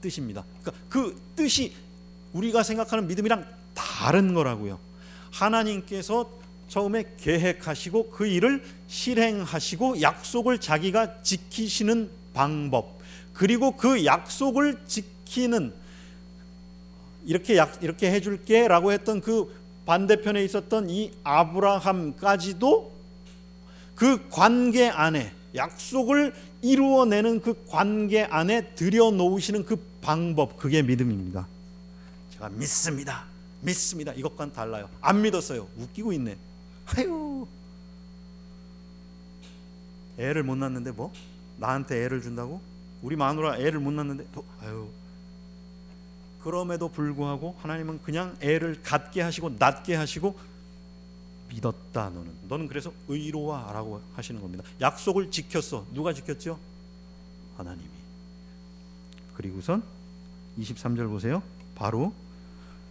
[0.00, 0.44] 뜻입니다.
[0.60, 1.72] 그러니까 그 뜻이
[2.32, 4.78] 우리가 생각하는 믿음이랑 다른 거라고요.
[5.30, 6.30] 하나님께서
[6.68, 12.98] 처음에 계획하시고 그 일을 실행하시고 약속을 자기가 지키시는 방법
[13.32, 15.72] 그리고 그 약속을 지키는
[17.24, 19.54] 이렇게 약, 이렇게 해줄게라고 했던 그
[19.86, 22.92] 반대편에 있었던 이 아브라함까지도
[23.94, 31.46] 그 관계 안에 약속을 이루어내는 그 관계 안에 들여놓으시는 그 방법 그게 믿음입니다.
[32.32, 33.24] 제가 믿습니다.
[33.60, 34.12] 믿습니다.
[34.12, 34.88] 이것과는 달라요.
[35.00, 35.68] 안 믿었어요.
[35.76, 36.36] 웃기고 있네.
[36.86, 37.46] 아유
[40.18, 41.12] 애를 못 낳는데 뭐
[41.56, 42.60] 나한테 애를 준다고
[43.02, 44.88] 우리 마누라 애를 못 낳는데 또 아유
[46.42, 50.36] 그럼에도 불구하고 하나님은 그냥 애를 갖게 하시고 낳게 하시고
[51.48, 52.32] 믿었다 너는.
[52.48, 54.64] 너는 그래서 의로와라고 하시는 겁니다.
[54.80, 55.86] 약속을 지켰어.
[55.92, 56.58] 누가 지켰죠?
[57.56, 57.88] 하나님이.
[59.36, 59.82] 그리고선
[60.58, 61.42] 23절 보세요.
[61.74, 62.12] 바로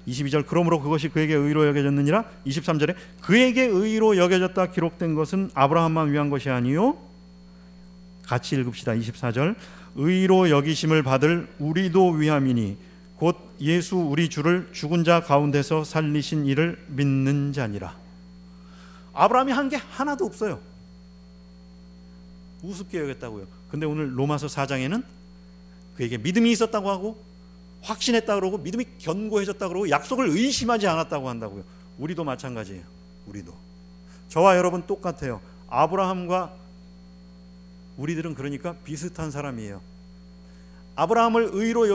[0.08, 2.26] 22절 그러므로 그것이 그에게 의로 여겨졌느니라.
[2.46, 6.98] 23절에 그에게 의로 여겨졌다 기록된 것은 아브라함만 위한 것이 아니요.
[8.24, 8.94] 같이 읽읍시다.
[8.94, 9.56] 24절.
[9.96, 12.91] 의로 여기심을 받을 우리도 위함이니 곧
[13.62, 17.96] 예수 우리 주를 죽은 자 가운데서 살리신 이를 믿는 자니라
[19.14, 20.60] 아브라함이 한 게 하나도 없어요
[22.64, 25.04] 우습게 여겼다고요 근데 오늘 로마서 4장에는
[25.96, 27.24] 그에게 믿음이 있었다고 하고
[27.82, 31.64] 확신했다 그러고 믿음이 견고해졌다 그러고 약속을 의심하지 않았다고 한다고요.
[31.98, 32.84] 우리도 마찬가지예요.
[33.26, 33.54] 우리도
[34.30, 35.42] 저와 여러분 똑같아요.
[35.68, 36.54] 아브라함과
[37.98, 39.82] 우리들은 그러니까 비슷한 사람이에요.
[40.96, 41.88] 아브라함을 의로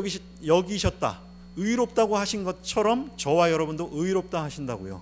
[0.45, 1.21] 여기셨다.
[1.57, 5.01] 의롭다고 하신 것처럼 저와 여러분도 의롭다 하신다고요.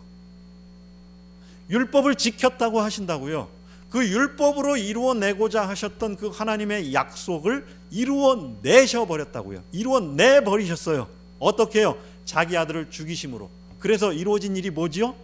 [1.70, 3.48] 율법을 지켰다고 하신다고요.
[3.90, 9.62] 그 율법으로 이루어내고자 하셨던 그 하나님의 약속을 이루어내셔 버렸다고요.
[9.72, 11.08] 이루어내 버리셨어요.
[11.38, 11.96] 어떻게요?
[12.24, 13.48] 자기 아들을 죽이심으로.
[13.78, 15.14] 그래서 이루어진 일이 뭐지요?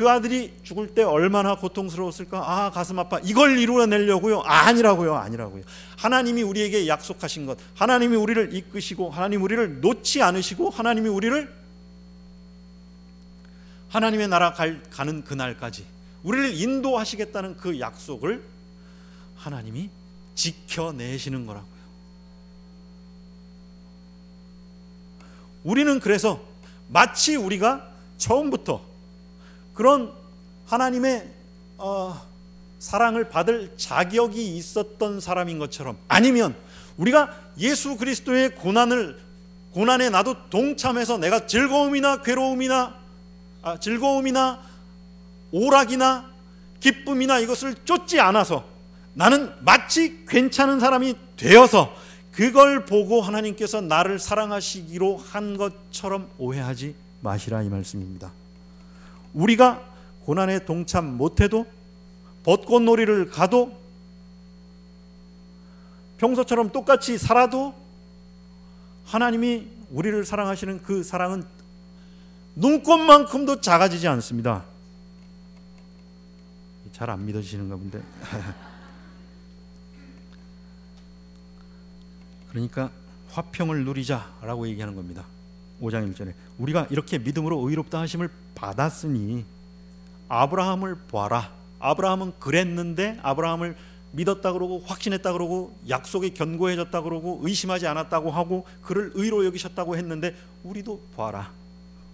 [0.00, 2.38] 그 아들이 죽을 때 얼마나 고통스러웠을까?
[2.38, 3.18] 아, 가슴 아파.
[3.18, 4.40] 이걸 이루어내려고요?
[4.46, 5.14] 아니라고요.
[5.14, 5.62] 아니라고요.
[5.98, 11.54] 하나님이 우리에게 약속하신 것, 하나님이 우리를 이끄시고, 하나님 우리를 놓지 않으시고, 하나님이 우리를
[13.90, 15.84] 하나님의 나라 갈, 가는 그날까지
[16.22, 18.42] 우리를 인도하시겠다는 그 약속을
[19.36, 19.90] 하나님이
[20.34, 21.70] 지켜내시는 거라고요.
[25.62, 26.40] 우리는 그래서
[26.88, 27.86] 마치 우리가
[28.16, 28.88] 처음부터
[29.80, 30.12] 그런
[30.66, 31.26] 하나님의
[31.78, 32.14] 어,
[32.78, 36.54] 사랑을 받을 자격이 있었던 사람인 것처럼 아니면
[36.98, 39.18] 우리가 예수 그리스도의 고난을
[39.72, 42.94] 고난에 나도 동참해서 내가 즐거움이나 괴로움이나
[43.62, 44.60] 아, 즐거움이나
[45.50, 46.30] 오락이나
[46.80, 48.66] 기쁨이나 이것을 쫓지 않아서
[49.14, 51.96] 나는 마치 괜찮은 사람이 되어서
[52.32, 58.39] 그걸 보고 하나님께서 나를 사랑하시기로 한 것처럼 오해하지 마시라 이 말씀입니다.
[59.34, 59.84] 우리가
[60.24, 61.66] 고난에 동참 못해도
[62.44, 63.78] 벚꽃놀이를 가도
[66.18, 67.74] 평소처럼 똑같이 살아도
[69.04, 71.44] 하나님이 우리를 사랑하시는 그 사랑은
[72.56, 74.64] 눈꽃만큼도 작아지지 않습니다.
[76.92, 78.02] 잘 안 믿어지시는가 본데.
[82.50, 82.90] 그러니까
[83.30, 85.24] 화평을 누리자라고 얘기하는 겁니다.
[85.80, 89.44] 5장 1절에 우리가 이렇게 믿음으로 의롭다 하심을 받았으니
[90.28, 91.52] 아브라함을 봐라.
[91.80, 93.76] 아브라함은 그랬는데 아브라함을
[94.12, 101.00] 믿었다 그러고 확신했다 그러고 약속이 견고해졌다 그러고 의심하지 않았다고 하고 그를 의로 여기셨다고 했는데 우리도
[101.16, 101.50] 봐라.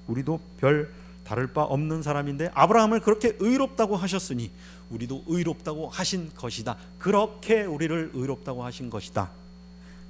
[0.07, 0.93] 우리도 별
[1.25, 4.51] 다를 바 없는 사람인데 아브라함을 그렇게 의롭다고 하셨으니
[4.91, 6.77] 우리도 의롭다고 하신 것이다.
[6.99, 9.31] 그렇게 우리를 의롭다고 하신 것이다.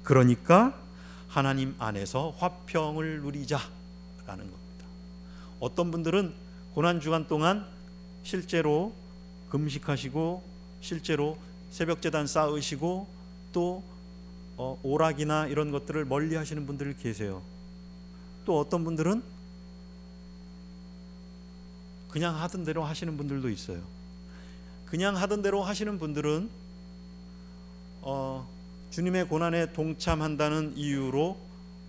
[0.03, 0.75] 그러니까
[1.37, 3.69] 하나님 안에서 화평을 누리자라는
[4.25, 4.85] 겁니다.
[5.59, 6.33] 어떤 분들은
[6.73, 7.63] 고난 주간 동안
[8.23, 8.91] 실제로
[9.49, 10.41] 금식하시고
[10.81, 11.37] 실제로
[11.69, 13.07] 새벽 제단 쌓으시고
[13.53, 13.83] 또
[14.57, 17.43] 어, 오락이나 이런 것들을 멀리 하시는 분들 계세요.
[18.43, 19.21] 또 어떤 분들은
[22.09, 23.83] 그냥 하던 대로 하시는 분들도 있어요.
[24.87, 26.49] 그냥 하던 대로 하시는 분들은
[28.01, 28.56] 어,
[28.97, 31.37] 주님의 고난에 동참한다는 이유로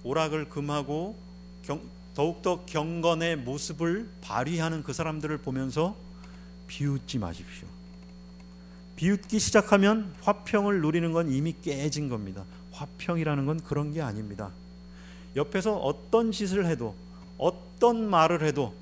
[0.02, 1.16] 오락을 금하고
[1.62, 1.80] 경,
[2.12, 5.96] 더욱더 경건의 모습을 발휘하는 그 사람들을 보면서
[6.66, 7.66] 비웃지 마십시오.
[8.96, 12.44] 비웃기 시작하면 화평을 누리는 건 이미 깨진 겁니다.
[12.72, 14.50] 화평이라는 건 그런 게 아닙니다.
[15.34, 16.94] 옆에서 어떤 짓을 해도
[17.38, 18.74] 어떤 말을 해도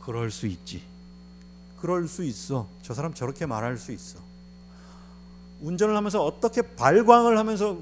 [0.00, 0.80] 그럴 수 있지.
[1.78, 2.66] 그럴 수 있어.
[2.80, 4.27] 저 사람 저렇게 말할 수 있어.
[5.60, 7.78] 운전을 하면서 어떻게 발광을 하면서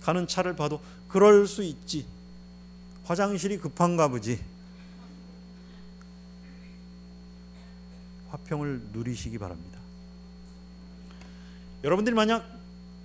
[0.00, 2.06] 가는 차를 봐도 그럴 수 있지.
[3.04, 4.40] 화장실이 급한가 보지.
[8.30, 9.78] 화평을 누리시기 바랍니다.
[11.82, 12.46] 여러분들이 만약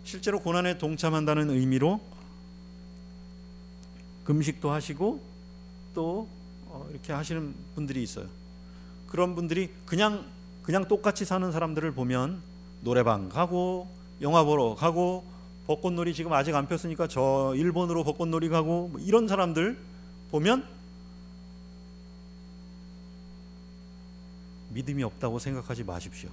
[0.03, 1.99] 실제로 고난에 동참한다는 의미로
[4.25, 5.21] 금식도 하시고
[5.93, 6.27] 또
[6.67, 8.27] 어, 이렇게 하시는 분들이 있어요.
[9.07, 10.25] 그런 분들이 그냥
[10.61, 12.41] 그냥 똑같이 사는 사람들을 보면
[12.85, 13.89] 노래방 가고
[14.21, 15.25] 영화 보러 가고
[15.65, 19.75] 벚꽃놀이 지금 아직 안 폈으니까 저 일본으로 벚꽃놀이 가고 뭐 이런 사람들
[20.29, 20.63] 보면
[24.69, 26.29] 믿음이 없다고 생각하지 마십시오.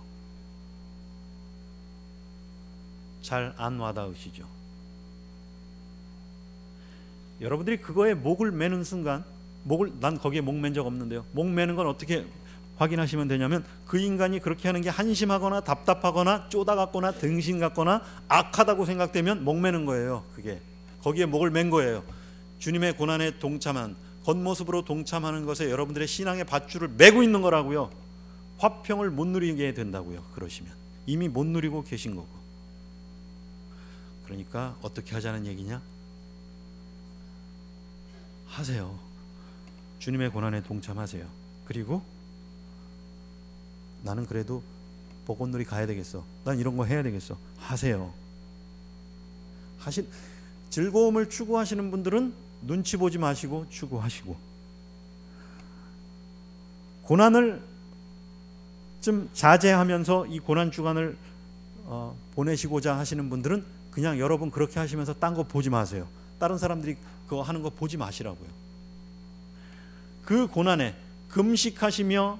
[3.23, 4.47] 잘 안 와닿으시죠?
[7.41, 9.25] 여러분들이 그거에 목을 매는 순간
[9.65, 11.25] 목을 난 거기에 목 맨 적 없는데요.
[11.33, 12.27] 목 매는 건 어떻게
[12.83, 19.45] 확인하시면 되냐면 그 인간이 그렇게 하는 게 한심하거나 답답하거나 쪼다 같거나 등신 같거나 악하다고 생각되면
[19.45, 20.25] 목 매는 거예요.
[20.35, 20.61] 그게
[21.03, 22.03] 거기에 목을 맨 거예요.
[22.59, 27.90] 주님의 고난에 동참한 겉모습으로 동참하는 것에 여러분들의 신앙의 밧줄을 매고 있는 거라고요.
[28.59, 30.23] 화평을 못 누리게 된다고요.
[30.35, 30.73] 그러시면
[31.07, 32.29] 이미 못 누리고 계신 거고.
[34.25, 35.83] 그러니까 어떻게 하자는 얘기냐?
[38.47, 38.99] 하세요.
[39.99, 41.27] 주님의 고난에 동참하세요.
[41.64, 42.03] 그리고
[44.03, 44.62] 나는 그래도
[45.27, 46.25] 복원놀이 가야 되겠어.
[46.45, 47.37] 난 이런 거 해야 되겠어.
[47.59, 48.12] 하세요.
[49.79, 50.07] 하신
[50.71, 54.37] 즐거움을 추구하시는 분들은 눈치 보지 마시고 추구하시고
[57.03, 57.62] 고난을
[59.01, 61.17] 좀 자제하면서 이 고난 주간을
[61.85, 66.07] 어, 보내시고자 하시는 분들은 그냥 여러분 그렇게 하시면서 딴 거 보지 마세요.
[66.38, 68.49] 다른 사람들이 그거 하는 거 보지 마시라고요.
[70.25, 70.95] 그 고난에
[71.29, 72.38] 금식하시며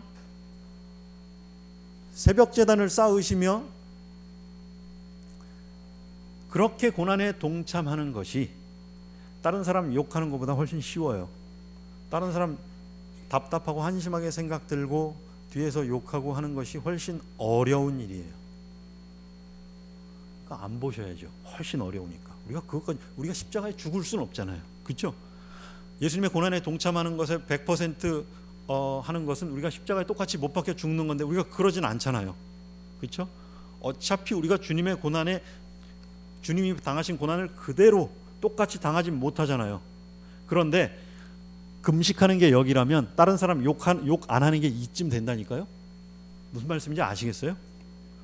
[2.13, 3.65] 새벽 재단을 쌓으시며
[6.51, 8.51] 그렇게 고난에 동참하는 것이
[9.43, 11.29] 다른 사람 욕하는 것보다 훨씬 쉬워요.
[12.11, 12.59] 다른 사람
[13.29, 15.17] 답답하고 한심하게 생각 들고
[15.51, 18.43] 뒤에서 욕하고 하는 것이 훨씬 어려운 일이에요.
[20.45, 21.27] 그러니까 안 보셔야죠.
[21.57, 22.33] 훨씬 어려우니까.
[22.47, 24.61] 우리가 그것까지 우리가 십자가에 죽을 수는 없잖아요.
[24.85, 25.15] 그렇죠?
[26.03, 28.25] 예수님의 고난에 동참하는 것에 100%
[28.75, 32.35] 어, 하는 것은 우리가 십자가에 똑같이 못 박혀 죽는 건데 우리가 그러진 않잖아요.
[33.01, 33.29] 그렇죠?
[33.81, 35.43] 어차피 우리가 주님의 고난에
[36.41, 39.83] 주님이 당하신 고난을 그대로 똑같이 당하지 못하잖아요.
[40.47, 40.99] 그런데
[41.83, 45.67] 금식하는 게 여기라면 다른 사람 욕한 욕안 하는 게 이쯤 된다니까요.
[46.53, 47.55] 무슨 말씀인지 아시겠어요?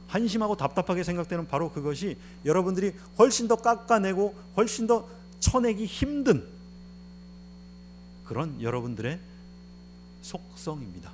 [0.07, 5.07] 한심하고 답답하게 생각되는 바로 그것이 여러분들이 훨씬 더 깎아내고 훨씬 더
[5.41, 6.47] 쳐내기 힘든
[8.25, 9.28] 그런 여러분들의
[10.23, 11.13] 속성입니다.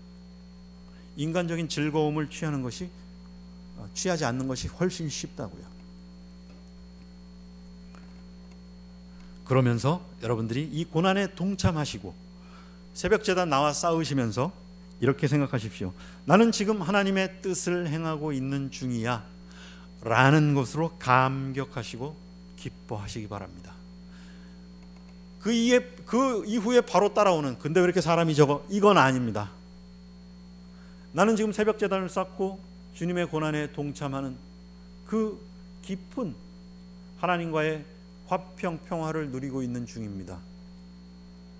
[1.16, 2.90] 인간적인 즐거움을 취하는 것이
[3.76, 5.74] 어, 취하지 않는 것이 훨씬 쉽다고요.
[9.44, 12.14] 그러면서 여러분들이 이 고난에 동참하시고
[12.94, 14.52] 새벽 제단 나와 싸우시면서
[15.00, 15.92] 이렇게 생각하십시오.
[16.24, 19.24] 나는 지금 하나님의 뜻을 행하고 있는 중이야.
[20.02, 22.16] 라는 것으로 감격하시고
[22.56, 23.74] 기뻐하시기 바랍니다.
[25.44, 28.64] 그 이에 그 이후에 바로 따라오는 근데 왜 이렇게 사람이 적어?
[28.70, 29.50] 이건 아닙니다.
[31.12, 32.58] 나는 지금 새벽 제단을 쌓고
[32.94, 34.38] 주님의 고난에 동참하는
[35.06, 35.38] 그
[35.82, 36.34] 깊은
[37.18, 37.84] 하나님과의
[38.26, 40.38] 화평 평화를 누리고 있는 중입니다.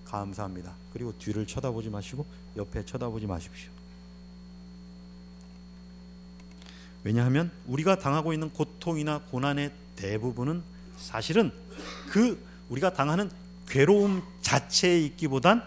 [0.06, 0.72] 감사합니다.
[0.94, 2.24] 그리고 뒤를 쳐다보지 마시고
[2.56, 3.70] 옆에 쳐다보지 마십시오.
[7.02, 10.62] 왜냐하면 우리가 당하고 있는 고통이나 고난의 대부분은
[10.96, 11.52] 사실은
[12.08, 13.30] 그 우리가 당하는
[13.68, 15.62] 괴로움 자체에 있기보단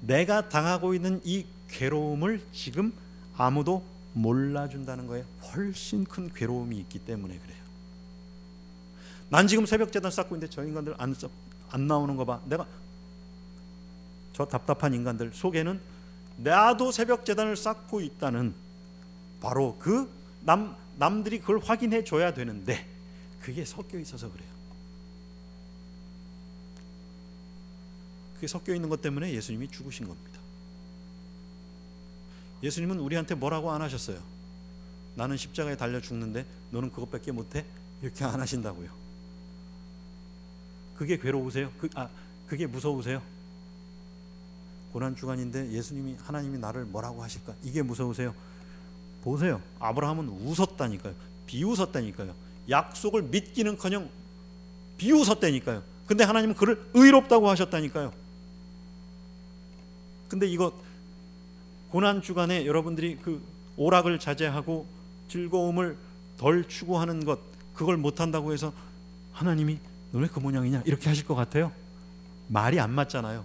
[0.00, 2.92] 내가 당하고 있는 이 괴로움을 지금
[3.36, 7.56] 아무도 몰라준다는 거에 훨씬 큰 괴로움이 있기 때문에 그래요.
[9.28, 11.14] 난 지금 새벽 재단 쌓고 있는데 저 인간들 안,
[11.70, 12.40] 안 나오는 거 봐.
[12.46, 12.66] 내가
[14.32, 15.80] 저 답답한 인간들 속에는
[16.38, 18.54] 나도 새벽 재단을 쌓고 있다는
[19.40, 22.86] 바로 그 남 남들이 그걸 확인해 줘야 되는데
[23.40, 24.48] 그게 섞여 있어서 그래요.
[28.46, 30.38] 그게 섞여 있는 것 때문에 예수님이 죽으신 겁니다.
[32.62, 34.20] 예수님은 우리한테 뭐라고 안 하셨어요?
[35.16, 37.64] 나는 십자가에 달려 죽는데 너는 그것밖에 못해?
[38.02, 38.88] 이렇게 안 하신다고요.
[40.96, 41.72] 그게 괴로우세요?
[41.78, 42.08] 그, 아,
[42.46, 43.20] 그게 무서우세요?
[44.92, 47.52] 고난 주간인데 예수님이 하나님이 나를 뭐라고 하실까?
[47.64, 48.32] 이게 무서우세요?
[49.22, 49.60] 보세요.
[49.80, 51.14] 아브라함은 웃었다니까요.
[51.46, 52.32] 비웃었다니까요.
[52.70, 54.08] 약속을 믿기는커녕
[54.98, 55.82] 비웃었다니까요.
[56.06, 58.25] 근데 하나님은 그를 의롭다고 하셨다니까요.
[60.28, 60.72] 근데 이거
[61.90, 63.42] 고난 주간에 여러분들이 그
[63.76, 64.86] 오락을 자제하고
[65.28, 65.96] 즐거움을
[66.36, 67.38] 덜 추구하는 것
[67.74, 68.72] 그걸 못 한다고 해서
[69.32, 69.78] 하나님이
[70.12, 71.72] 너네 그 모양이냐 이렇게 하실 것 같아요.
[72.48, 73.44] 말이 안 맞잖아요.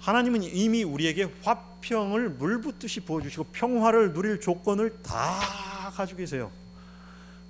[0.00, 6.50] 하나님은 이미 우리에게 화평을 물붓듯이 부어주시고 평화를 누릴 조건을 다 가지고 계세요.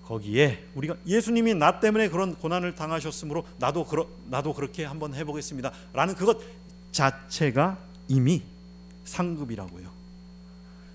[0.05, 6.15] 거기에 우리가 예수님이 나 때문에 그런 고난을 당하셨으므로 나도 그러, 나도 그렇게 한번 해보겠습니다 라는
[6.15, 6.39] 그것
[6.93, 7.79] 자체가
[8.09, 8.43] 이미
[9.05, 9.91] 상급이라고요.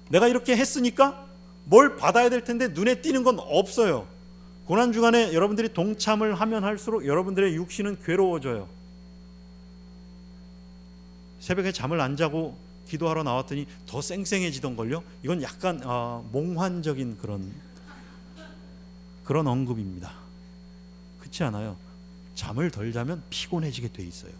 [0.09, 1.25] 내가 이렇게 했으니까
[1.65, 4.07] 뭘 받아야 될 텐데 눈에 띄는 건 없어요.
[4.65, 8.67] 고난 주간에 여러분들이 동참을 하면 할수록 여러분들의 육신은 괴로워져요.
[11.39, 12.57] 새벽에 잠을 안 자고
[12.87, 15.03] 기도하러 나왔더니 더 쌩쌩해지던 걸요.
[15.23, 17.53] 이건 약간 어, 몽환적인 그런
[19.23, 20.11] 그런 언급입니다.
[21.19, 21.77] 그렇지 않아요.
[22.33, 24.31] 잠을 덜 자면 피곤해지게 돼 있어요.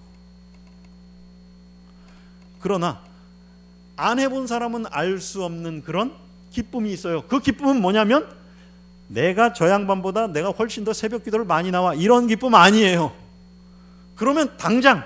[2.60, 3.01] 그러나
[3.95, 6.14] 안 해본 사람은 알 수 없는 그런
[6.51, 7.24] 기쁨이 있어요.
[7.28, 8.28] 그 기쁨은 뭐냐면
[9.07, 13.14] 내가 저 양반보다 내가 훨씬 더 새벽 기도를 많이 나와 이런 기쁨 아니에요.
[14.16, 15.03] 그러면 당장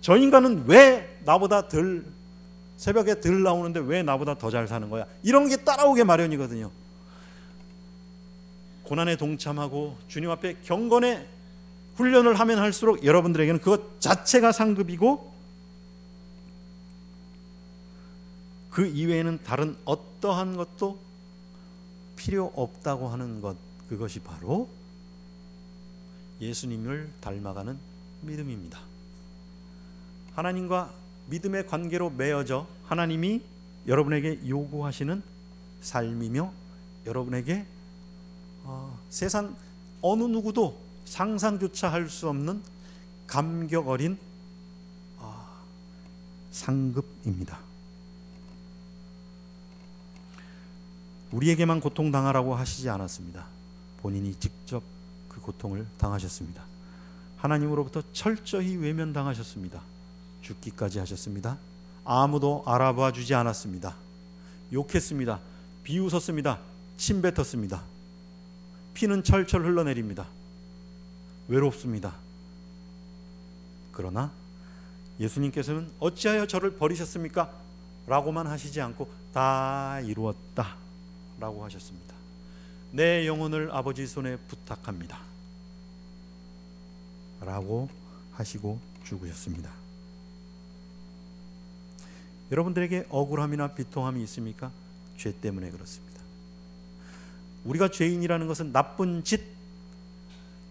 [0.00, 2.04] 저 인간은 왜 나보다 덜
[2.76, 5.04] 새벽에 덜 나오는데 왜 나보다 더 잘 사는 거야?
[5.22, 6.70] 이런 게 따라오게 마련이거든요.
[8.84, 11.26] 고난에 동참하고 주님 앞에 경건의
[11.96, 15.29] 훈련을 하면 할수록 여러분들에게는 그것 자체가 상급이고
[18.70, 20.98] 그 이외에는 다른 어떠한 것도
[22.16, 23.56] 필요 없다고 하는 것
[23.88, 24.68] 그것이 바로
[26.40, 27.78] 예수님을 닮아가는
[28.22, 28.80] 믿음입니다.
[30.34, 30.92] 하나님과
[31.28, 33.42] 믿음의 관계로 맺어져 하나님이
[33.86, 35.22] 여러분에게 요구하시는
[35.80, 36.52] 삶이며
[37.06, 37.66] 여러분에게
[38.64, 39.56] 어, 세상
[40.02, 42.62] 어느 누구도 상상조차 할 수 없는
[43.26, 44.18] 감격 어린
[45.18, 45.46] 어,
[46.50, 47.69] 상급입니다.
[51.32, 53.46] 우리에게만 고통 당하라고 하시지 않았습니다.
[54.02, 54.82] 본인이 직접
[55.28, 56.64] 그 고통을 당하셨습니다.
[57.36, 59.80] 하나님으로부터 철저히 외면당하셨습니다.
[60.42, 61.58] 죽기까지 하셨습니다.
[62.04, 63.94] 아무도 알아봐 주지 않았습니다.
[64.72, 65.40] 욕했습니다.
[65.84, 66.58] 비웃었습니다.
[66.96, 67.82] 침 뱉었습니다.
[68.94, 70.26] 피는 철철 흘러내립니다.
[71.48, 72.14] 외롭습니다.
[73.92, 74.30] 그러나
[75.18, 77.52] 예수님께서는 어찌하여 저를 버리셨습니까?
[78.06, 80.76] 라고만 하시지 않고 다 이루었다.
[81.40, 82.14] 라고 하셨습니다.
[82.92, 85.18] 내 영혼을 아버지 손에 부탁합니다.
[87.40, 87.88] 라고
[88.32, 89.70] 하시고 죽으셨습니다.
[92.52, 94.70] 여러분들에게 억울함이나 비통함이 있습니까?
[95.16, 96.20] 죄 때문에 그렇습니다.
[97.64, 99.40] 우리가 죄인이라는 것은 나쁜 짓,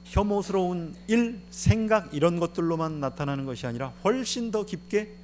[0.04, 5.16] 혐오스러운 일, 생각 이런 것들로만 나타나는 것이 아니라 훨씬 더 깊게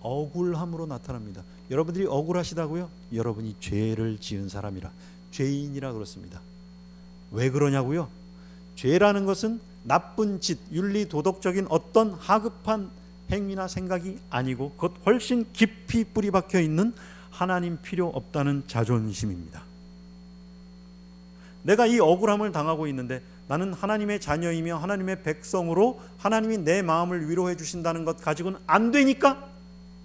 [0.00, 1.42] 억울함으로 나타납니다.
[1.70, 2.88] 여러분들이 억울하시다고요?
[3.12, 4.90] 여러분이 죄를 지은 사람이라
[5.30, 6.40] 죄인이라 그렇습니다.
[7.30, 8.08] 왜 그러냐고요?
[8.76, 12.90] 죄라는 것은 나쁜 짓, 윤리 도덕적인 어떤 하급한
[13.30, 16.94] 행위나 생각이 아니고 그것 훨씬 깊이 뿌리 박혀 있는
[17.30, 19.62] 하나님 필요 없다는 자존심입니다.
[21.62, 28.04] 내가 이 억울함을 당하고 있는데 나는 하나님의 자녀이며 하나님의 백성으로 하나님이 내 마음을 위로해 주신다는
[28.04, 29.48] 것 가지고는 안 되니까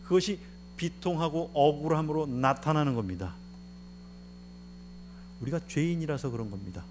[0.03, 0.39] 그것이
[0.77, 3.35] 비통하고 억울함으로 나타나는 겁니다.
[5.41, 6.83] 우리가 죄인이라서 그런 겁니다.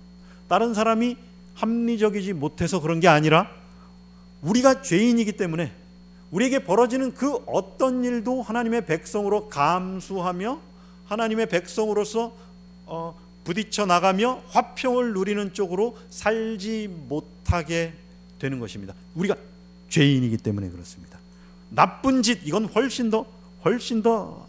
[0.48, 1.16] 다른 사람이
[1.54, 3.50] 합리적이지 못해서 그런 게 아니라
[4.42, 5.72] 우리가 죄인이기 때문에
[6.30, 10.60] 우리에게 벌어지는 그 어떤 일도 하나님의 백성으로 감수하며
[11.04, 12.34] 하나님의 백성으로서
[12.86, 17.94] 어, 부딪혀 나가며 화평을 누리는 쪽으로 살지 못하게
[18.38, 18.94] 되는 것입니다.
[19.14, 19.36] 우리가
[19.88, 21.21] 죄인이기 때문에 그렇습니다.
[21.74, 23.26] 나쁜 짓 이건 훨씬 더
[23.64, 24.46] 훨씬 더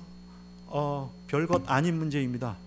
[0.67, 2.57] 어, 별것 아닌 문제입니다.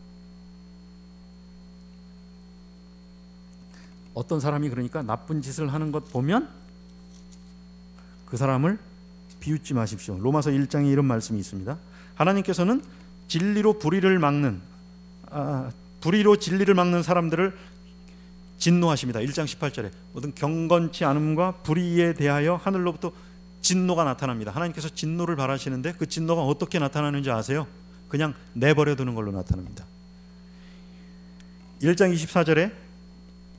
[4.14, 6.48] 어떤 사람이 그러니까 나쁜 짓을 하는 것 보면
[8.24, 8.78] 그 사람을
[9.40, 10.18] 비웃지 마십시오.
[10.18, 11.76] 로마서 1장에 이런 말씀이 있습니다.
[12.14, 12.82] 하나님께서는
[13.28, 14.61] 진리로 불의를 막는
[15.30, 17.57] 아, 불의로 진리를 막는 사람들을
[18.59, 19.20] 진노하십니다.
[19.20, 23.12] 1장 18절에 모든 경건치 않음과 불의에 대하여 하늘로부터
[23.67, 24.53] 진노가 나타납니다.
[24.53, 27.67] 하나님께서 진노를 바라시는데 그 진노가 어떻게 나타나는지 아세요?
[28.09, 29.85] 그냥 내버려 두는 걸로 나타납니다.
[31.83, 32.71] 1장 24절에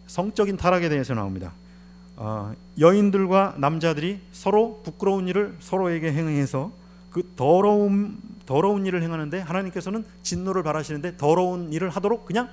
[0.08, 1.52] 성적인 타락에 대해서 나옵니다.
[2.16, 6.72] 어, 여인들과 남자들이 서로 부끄러운 일을 서로에게 행해서
[7.12, 12.48] 그 더러운 더러운 일을 행하는데 하나님께서는 진노를 바라시는데 더러운 일을 하도록 그냥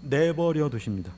[0.00, 1.12] 내버려 두십니다.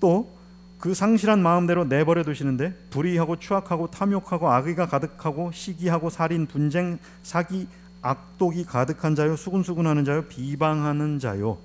[0.00, 0.37] 또
[0.78, 7.66] 그 상실한 마음대로 내버려 두시는데 불의하고 추악하고 탐욕하고 악의가 가득하고 시기하고 살인 분쟁 사기
[8.00, 11.58] 악독이 가득한 자요 수군수군하는 자요 비방하는 자요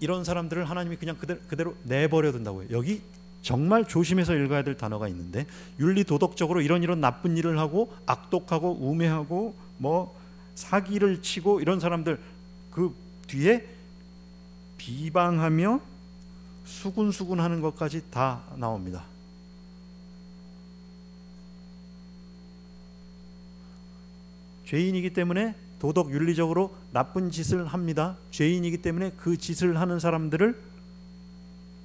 [0.00, 2.68] 이런 사람들을 하나님이 그냥 그대로, 그대로 내버려 둔다고요.
[2.70, 3.02] 여기
[3.42, 5.46] 정말 조심해서 읽어야 될 단어가 있는데
[5.78, 10.18] 윤리 도덕적으로 이런 이런 나쁜 일을 하고 악독하고 우매하고 뭐
[10.54, 12.18] 사기를 치고 이런 사람들
[12.70, 12.94] 그
[13.28, 13.66] 뒤에
[14.78, 15.80] 비방하며
[16.70, 19.04] 수군수군 하는 것까지 다 나옵니다.
[24.66, 28.16] 죄인이기 때문에 도덕 윤리적으로 나쁜 짓을 합니다.
[28.30, 30.58] 죄인이기 때문에 그 짓을 하는 사람들을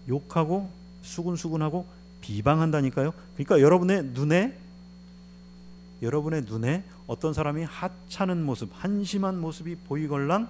[0.08, 0.70] 욕하고
[1.02, 1.88] 수군수군하고
[2.22, 3.12] 비방한다니까요.
[3.34, 4.58] 그러니까 여러분의 눈에
[6.04, 10.48] 여러분의 눈에 어떤 사람이 하찮은 모습, 한심한 모습이 보이걸랑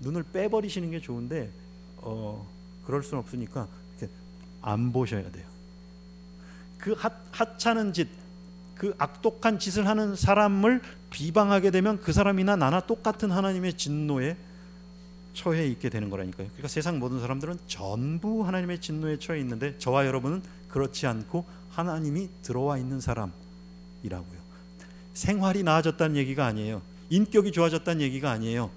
[0.00, 1.61] 눈을 빼버리시는 게 좋은데
[2.02, 2.46] 어,
[2.84, 3.66] 그럴 수는 없으니까
[3.98, 4.12] 이렇게
[4.60, 5.46] 안 보셔야 돼요.
[6.78, 8.08] 그 하, 하찮은 짓,
[8.74, 14.36] 그 악독한 짓을 하는 사람을 비방하게 되면 그 사람이나 나나 똑같은 하나님의 진노에
[15.34, 16.48] 처해 있게 되는 거라니까요.
[16.48, 22.76] 그러니까 세상 모든 사람들은 전부 하나님의 진노에 처해 있는데 저와 여러분은 그렇지 않고 하나님이 들어와
[22.78, 24.42] 있는 사람이라고요.
[25.14, 26.82] 생활이 나아졌다는 얘기가 아니에요.
[27.10, 28.70] 인격이 좋아졌다는 얘기가 아니에요.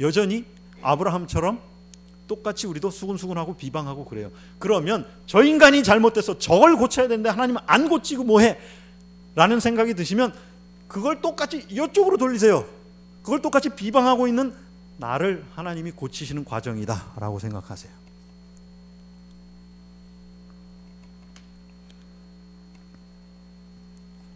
[0.00, 0.44] 여전히
[0.82, 1.69] 아브라함처럼
[2.30, 4.30] 똑같이 우리도 수근수근하고 비방하고 그래요.
[4.60, 8.56] 그러면 저 인간이 잘못돼서 저걸 고쳐야 되는데 하나님은 안 고치고 뭐해?
[9.34, 10.32] 라는 생각이 드시면
[10.86, 12.64] 그걸 똑같이 이쪽으로 돌리세요.
[13.24, 14.54] 그걸 똑같이 비방하고 있는
[14.98, 17.92] 나를 하나님이 고치시는 과정이다라고 생각하세요.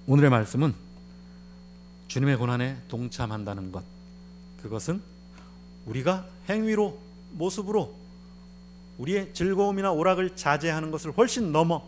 [0.09, 0.75] 오늘의 말씀은
[2.09, 3.85] 주님의 고난에 동참한다는 것.
[4.63, 5.01] 그것은
[5.87, 7.04] 우리가 행위로
[7.35, 7.95] 모습으로
[8.99, 11.83] 우리의 즐거움이나 오락을 자제하는 것을 훨씬 넘어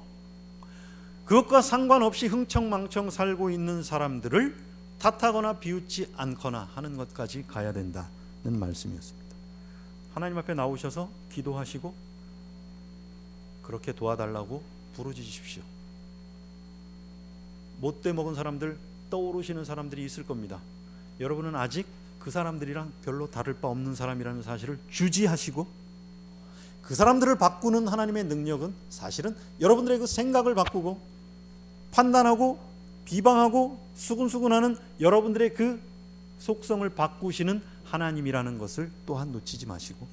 [1.25, 4.57] 그것과 상관없이 흥청망청 살고 있는 사람들을
[4.99, 8.09] 탓하거나 비웃지 않거나 하는 것까지 가야 된다는
[8.45, 9.27] 말씀이었습니다.
[10.15, 11.95] 하나님 앞에 나오셔서 기도하시고
[13.63, 14.63] 그렇게 도와달라고
[14.95, 15.63] 부르짖으십시오.
[17.81, 18.79] 못돼 먹은 사람들
[19.11, 20.61] 떠오르시는 사람들이 있을 겁니다.
[21.21, 21.87] 여러분은 아직
[22.27, 25.65] 그 사람들이랑 별로 다를 바 없는 사람이라는 사실을 주지하시고
[26.83, 31.01] 그 사람들을 바꾸는 하나님의 능력은 사실은 여러분들의 그 생각을 바꾸고
[31.93, 32.59] 판단하고
[33.05, 35.81] 비방하고 수근수근하는 여러분들의 그
[36.41, 40.09] 속성을 바꾸시는 하나님이라는 것을 또한 놓치지 마시고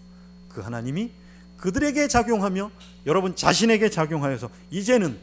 [0.49, 1.09] 그 하나님이
[1.57, 2.69] 그들에게 작용하며
[3.07, 5.17] 여러분 자신에게 작용하여서 이제는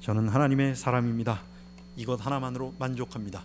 [0.00, 1.42] 저는 하나님의 사람입니다.
[1.96, 3.44] 이것 하나만으로 만족합니다.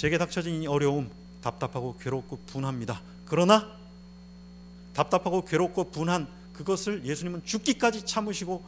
[0.00, 1.10] 제게 닥쳐진 이 어려움
[1.42, 3.02] 답답하고 괴롭고 분합니다.
[3.26, 3.70] 그러나
[4.94, 8.64] 답답하고 괴롭고 분한 그것을 예수님은 죽기까지 참으시고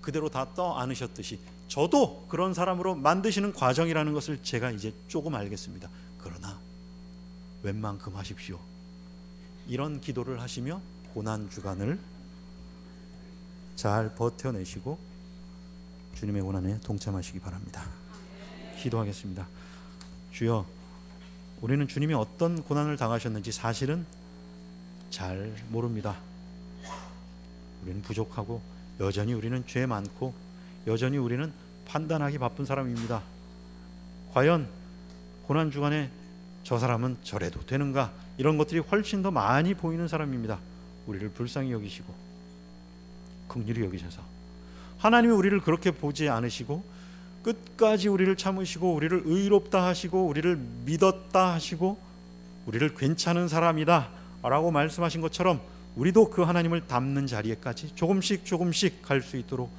[0.00, 1.38] 그대로 다 떠 안으셨듯이
[1.68, 5.90] 저도 그런 사람으로 만드시는 과정이라는 것을 제가 이제 조금 알겠습니다.
[6.16, 6.58] 그러나
[7.62, 8.58] 웬만큼 하십시오.
[9.68, 10.80] 이런 기도를 하시며
[11.12, 12.00] 고난 주간을
[13.76, 14.98] 잘 버텨내시고
[16.14, 17.84] 주님의 고난에 동참하시기 바랍니다.
[18.80, 19.46] 기도하겠습니다.
[20.34, 20.66] 주여,
[21.60, 24.04] 우리는 주님이 어떤 고난을 당하셨는지 사실은
[25.08, 26.16] 잘 모릅니다.
[27.84, 28.60] 우리는 부족하고
[28.98, 30.34] 여전히 우리는 죄 많고
[30.88, 31.52] 여전히 우리는
[31.86, 33.22] 판단하기 바쁜 사람입니다.
[34.32, 34.68] 과연
[35.46, 36.10] 고난 주간에
[36.64, 40.58] 저 사람은 저래도 되는가 이런 것들이 훨씬 더 많이 보이는 사람입니다.
[41.06, 42.12] 우리를 불쌍히 여기시고
[43.46, 44.20] 긍휼히 여기셔서
[44.98, 46.82] 하나님이 우리를 그렇게 보지 않으시고
[47.44, 51.98] 끝까지 우리를 참으시고 우리를 의롭다 하시고 우리를 믿었다 하시고
[52.66, 55.60] 우리를 괜찮은 사람이다라고 말씀하신 것처럼
[55.94, 59.70] 우리도 그 하나님을 닮는 자리에까지 조금씩 조금씩 갈 수 있도록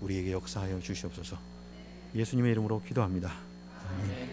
[0.00, 1.36] 우리에게 역사하여 주시옵소서.
[2.14, 3.32] 예수님의 이름으로 기도합니다.
[3.90, 4.31] 아멘.